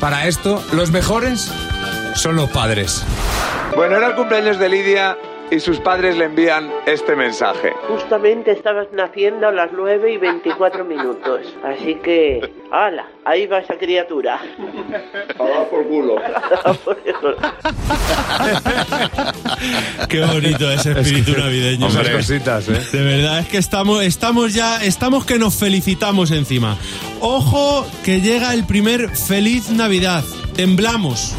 [0.00, 1.52] para esto, los mejores
[2.14, 3.04] son los padres.
[3.76, 5.16] Bueno, era el cumpleaños de Lidia
[5.52, 7.74] y sus padres le envían este mensaje.
[7.86, 11.40] Justamente estabas naciendo a las 9 y 24 minutos.
[11.62, 12.40] Así que,
[12.70, 13.06] ¡hala!
[13.26, 14.40] Ahí va esa criatura.
[15.38, 16.16] A por culo.
[20.08, 21.88] Qué bonito ese espíritu navideño.
[21.88, 22.80] Esas cositas, ¿eh?
[22.90, 26.78] De verdad, es que estamos, estamos ya, estamos que nos felicitamos encima.
[27.20, 30.24] Ojo que llega el primer feliz Navidad.
[30.56, 31.34] Temblamos.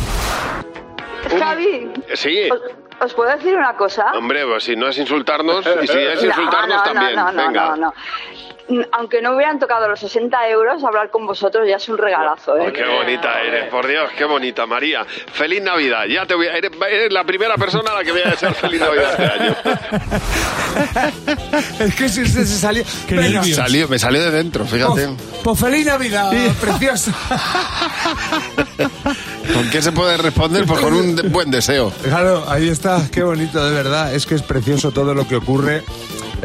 [1.39, 2.47] Javi, Sí.
[2.51, 2.59] ¿os,
[3.03, 4.11] os puedo decir una cosa?
[4.13, 7.15] Hombre, pues si no es insultarnos, y si es No, insultarnos no, también.
[7.15, 7.65] No, no, Venga.
[7.69, 7.93] no, no.
[8.93, 12.63] Aunque no hubieran tocado los 60 euros, hablar con vosotros ya es un regalazo, ¿eh?
[12.67, 15.05] Ay, qué bonita eres, por Dios, qué bonita, María.
[15.33, 16.05] Feliz Navidad.
[16.05, 18.53] Ya te voy a- eres, eres la primera persona a la que voy a desear
[18.55, 19.55] feliz Navidad este año.
[21.79, 22.83] es que si se, se salió.
[23.09, 23.43] Venga.
[23.43, 25.09] Salió, me salió de dentro, fíjate.
[25.43, 27.11] Pues feliz Navidad, precioso.
[29.53, 30.65] ¿Con qué se puede responder?
[30.65, 31.91] Pues con un de- buen deseo.
[32.03, 34.13] Claro, ahí está, qué bonito, de verdad.
[34.15, 35.83] Es que es precioso todo lo que ocurre.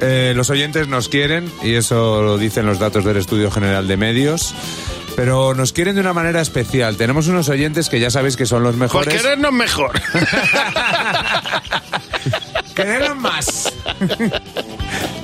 [0.00, 3.96] Eh, los oyentes nos quieren, y eso lo dicen los datos del Estudio General de
[3.96, 4.54] Medios.
[5.16, 6.96] Pero nos quieren de una manera especial.
[6.96, 9.14] Tenemos unos oyentes que ya sabéis que son los Por mejores.
[9.20, 10.00] querernos mejor.
[12.76, 13.72] Querernos más.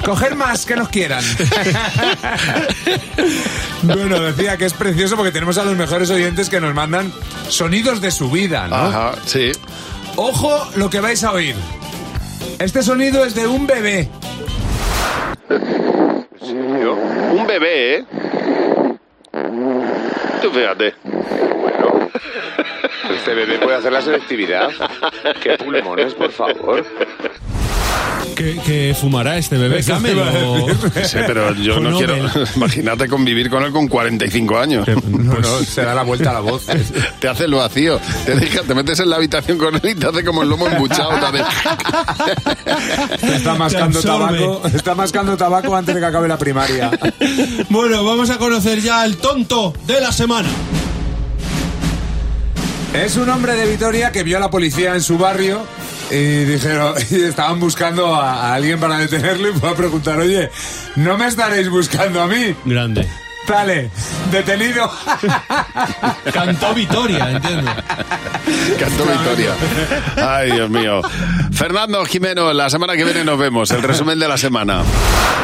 [0.04, 1.22] Coger más que nos quieran.
[3.82, 7.12] bueno, decía que es precioso porque tenemos a los mejores oyentes que nos mandan
[7.48, 8.74] sonidos de su vida, ¿no?
[8.74, 9.52] Ajá, sí.
[10.16, 11.54] Ojo lo que vais a oír.
[12.58, 14.08] Este sonido es de un bebé.
[15.50, 18.04] Un bebé, ¿eh?
[20.42, 20.94] Tú fíjate.
[23.10, 24.70] Este bebé puede hacer la selectividad.
[25.42, 26.84] Qué pulmones, por favor.
[28.34, 30.18] ¿Qué, qué fumará este bebé te Camel?
[30.18, 30.66] o-
[31.04, 32.16] Sí, pero yo o no quiero.
[32.56, 34.86] Imagínate convivir con él con 45 años.
[35.24, 36.64] No, no, se da la vuelta a la voz.
[37.20, 37.98] Te hace el vacío.
[38.26, 40.66] Te, deja- te metes en la habitación con él y te hace como el lomo
[40.68, 41.10] embuchado.
[41.18, 41.44] te hace-
[43.36, 44.62] Está mascando Te tabaco.
[44.74, 46.90] Está mascando tabaco antes de que acabe la primaria.
[47.70, 50.48] Bueno, vamos a conocer ya al tonto de la semana.
[52.92, 55.62] Es un hombre de Vitoria que vio a la policía en su barrio
[56.10, 60.50] y dijeron, y estaban buscando a, a alguien para detenerlo y fue a preguntar, oye,
[60.96, 62.54] ¿no me estaréis buscando a mí?
[62.64, 63.08] Grande.
[63.46, 63.90] Dale,
[64.32, 64.90] detenido.
[66.32, 67.70] Cantó Vitoria, entiendo.
[68.80, 69.50] Cantó Victoria.
[70.16, 71.02] Ay, Dios mío.
[71.52, 73.70] Fernando Jimeno, la semana que viene nos vemos.
[73.70, 74.82] El resumen de la semana.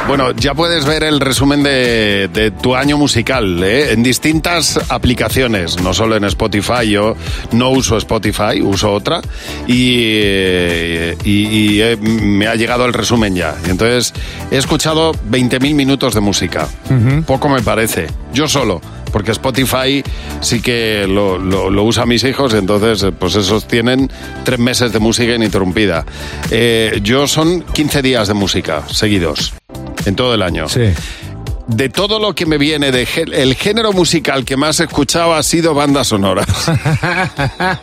[0.09, 3.93] Bueno, ya puedes ver el resumen de, de tu año musical ¿eh?
[3.93, 6.89] en distintas aplicaciones, no solo en Spotify.
[6.91, 7.17] Yo
[7.53, 9.21] no uso Spotify, uso otra.
[9.67, 13.55] Y, eh, y- y, eh, me ha llegado el resumen ya.
[13.69, 14.15] Entonces
[14.51, 16.67] he escuchado 20.000 minutos de música.
[17.27, 17.90] Poco me parece.
[18.33, 18.81] Yo solo.
[19.13, 20.03] porque Spotify
[20.41, 24.11] sí que lo, lo, lo usa mis hijos, entonces eh, pues esos tienen
[24.45, 26.05] tres meses de música ininterrumpida.
[26.51, 29.53] Eh, yo son 15 días de música seguidos,
[30.07, 30.69] en todo el año.
[30.69, 30.93] Sí.
[31.67, 35.43] De todo lo que me viene, de el género musical que más he escuchado ha
[35.43, 36.47] sido bandas sonoras.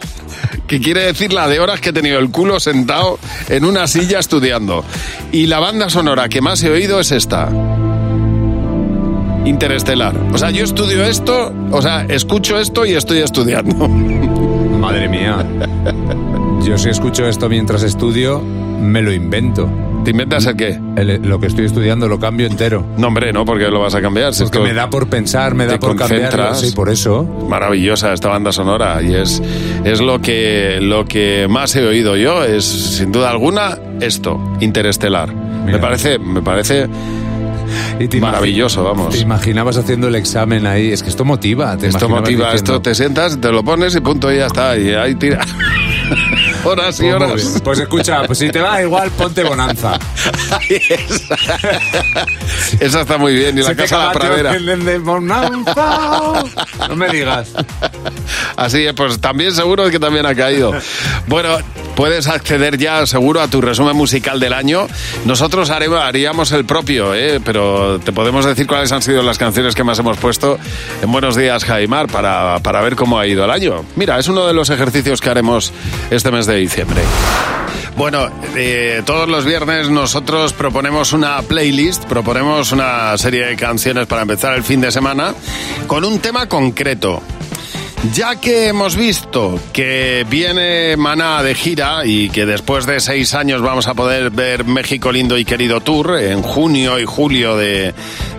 [0.68, 3.18] que quiere decir la de horas que he tenido el culo sentado
[3.50, 4.84] en una silla estudiando.
[5.32, 7.50] Y la banda sonora que más he oído es esta.
[9.48, 10.14] Interestelar.
[10.34, 13.88] O sea, yo estudio esto, o sea, escucho esto y estoy estudiando.
[14.80, 15.46] Madre mía.
[16.66, 19.70] Yo si escucho esto mientras estudio, me lo invento.
[20.04, 20.80] ¿Te inventas el qué?
[21.24, 22.86] lo que estoy estudiando lo cambio entero.
[22.98, 24.34] No, hombre, no, porque lo vas a cambiar.
[24.34, 26.60] Si Porque me da por pensar, me da por concentras.
[26.60, 27.24] Sí, por eso.
[27.24, 29.42] Maravillosa esta banda sonora y es,
[29.84, 35.34] es lo, que, lo que más he oído yo, es sin duda alguna esto, Interestelar.
[35.34, 36.88] Me parece, me parece
[38.22, 39.14] maravilloso, vamos.
[39.14, 40.92] Te imaginabas haciendo el examen ahí.
[40.92, 41.78] Es que esto motiva.
[41.78, 44.78] Te Esto motiva, diciendo, esto te sientas, te lo pones y punto, y ya está.
[44.78, 45.46] Y ahí tira.
[46.64, 47.34] horas y "Pues horas.
[47.36, 47.48] bien".
[47.64, 50.00] Pues escucha, pues si te va igual, ponte bonanza.
[52.80, 53.58] Esa está muy bien.
[53.58, 54.54] Y la Se casa de la pradera.
[54.54, 56.44] de- de bonanza.
[56.90, 57.50] No me digas.
[58.56, 60.74] Así es, pues también seguro que también ha caído.
[61.28, 61.58] Bueno,
[61.98, 64.88] puedes acceder ya seguro a tu resumen musical del año.
[65.26, 67.42] Nosotros haríamos el propio, ¿eh?
[67.44, 70.60] pero te podemos decir cuáles han sido las canciones que más hemos puesto
[71.02, 73.84] en Buenos Días, Jaimar, para, para ver cómo ha ido el año.
[73.96, 75.74] Mira, es uno de los ejercicios que haremos
[76.12, 77.02] este mes de diciembre.
[77.96, 84.22] Bueno, eh, todos los viernes nosotros proponemos una playlist, proponemos una serie de canciones para
[84.22, 85.34] empezar el fin de semana
[85.88, 87.24] con un tema concreto.
[88.14, 93.62] Ya que hemos visto que viene Maná de gira y que después de seis años
[93.62, 97.94] vamos a poder ver México Lindo y Querido Tour en junio y julio de-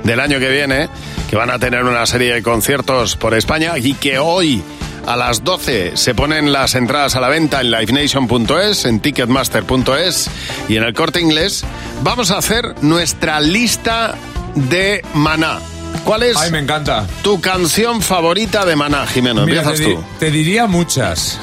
[0.04, 0.88] del año que viene,
[1.28, 4.62] que van a tener una serie de conciertos por España y que hoy
[5.06, 10.30] a las 12 se ponen las entradas a la venta en livenation.es, en ticketmaster.es
[10.68, 11.64] y en el corte inglés,
[12.02, 14.14] vamos a hacer nuestra lista
[14.54, 15.58] de Maná.
[16.04, 17.06] ¿Cuál es Ay, me encanta.
[17.22, 19.44] tu canción favorita de Maná, Jimeno?
[19.44, 20.02] Mira, Empiezas te, tú.
[20.18, 21.38] te diría muchas.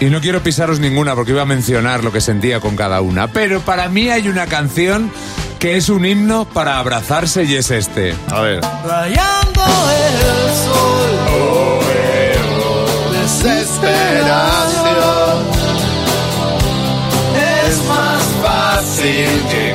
[0.00, 3.28] Y no quiero pisaros ninguna porque iba a mencionar lo que sentía con cada una.
[3.28, 5.10] Pero para mí hay una canción
[5.60, 8.14] que es un himno para abrazarse y es este.
[8.30, 8.60] A ver.
[8.84, 11.82] Rayando el sol.
[13.12, 15.42] Desesperación.
[17.68, 19.71] Es más fácil llegar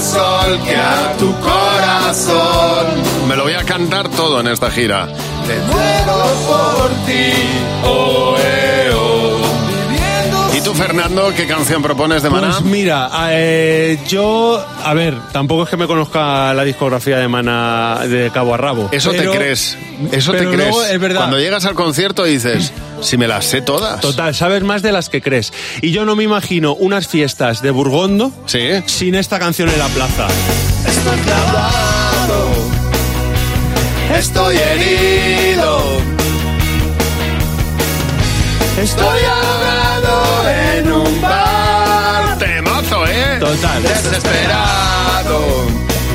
[0.00, 2.86] sol que a tu corazón.
[3.28, 5.06] Me lo voy a cantar todo en esta gira.
[5.06, 6.16] Te muero
[6.46, 7.32] por ti.
[7.84, 8.75] Oh, eh, oh.
[8.75, 8.75] Viviendo ¿Y
[10.66, 12.50] tú, Fernando, qué canción propones de Maná?
[12.50, 18.00] Pues mira, eh, yo, a ver, tampoco es que me conozca la discografía de Mana
[18.08, 18.88] de cabo a rabo.
[18.90, 19.78] Eso pero- te crees.
[20.10, 20.70] Eso pero te crees.
[20.70, 21.20] luego es verdad.
[21.20, 24.00] Cuando llegas al concierto dices, si me las sé todas.
[24.00, 25.52] Total, sabes más de las que crees.
[25.82, 28.32] Y yo no me imagino unas fiestas de Burgondo
[28.86, 30.26] sin esta canción en la plaza.
[30.84, 32.48] Estoy clavado.
[34.16, 35.78] Estoy herido.
[38.82, 39.75] Estoy ahogado
[41.20, 42.38] bar.
[42.38, 43.36] Temazo, ¿eh?
[43.40, 43.82] Total.
[43.82, 45.66] Desesperado.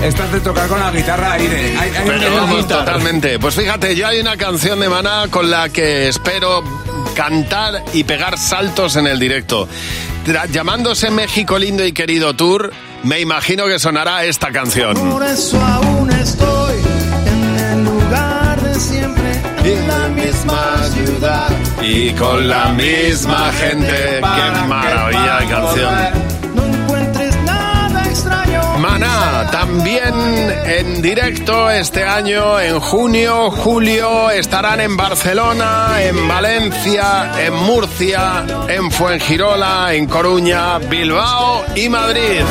[0.03, 1.77] Esta es de tocar con la guitarra aire.
[1.77, 3.37] Hay, hay Pero vamos, totalmente.
[3.37, 6.63] Pues fíjate, yo hay una canción de Maná con la que espero
[7.15, 9.67] cantar y pegar saltos en el directo.
[10.25, 12.71] Tra- llamándose México Lindo y Querido Tour,
[13.03, 14.95] me imagino que sonará esta canción.
[15.11, 16.75] Por eso aún estoy
[17.27, 19.31] en el lugar de siempre,
[19.63, 21.47] en la misma ciudad.
[21.81, 24.21] Y con la misma gente.
[24.21, 25.93] ¡Qué maravilla de canción!
[26.55, 28.77] No encuentres nada extraño.
[28.77, 30.13] Maná, también
[30.65, 38.91] en directo este año, en junio, julio, estarán en Barcelona, en Valencia, en Murcia, en
[38.91, 42.41] Fuengirola, en Coruña, Bilbao y Madrid.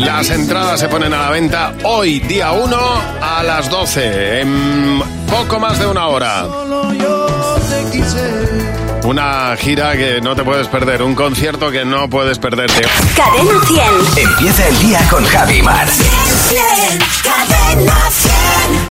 [0.00, 2.76] Las entradas se ponen a la venta hoy, día 1,
[3.20, 6.46] a las 12, en poco más de una hora.
[6.46, 7.26] Solo yo
[7.68, 9.06] te quise.
[9.06, 12.80] Una gira que no te puedes perder, un concierto que no puedes perderte.
[13.14, 13.60] Cadena
[14.14, 14.28] 100.
[14.28, 15.86] Empieza el día con Javi Mar.
[17.22, 18.29] Cadena 100.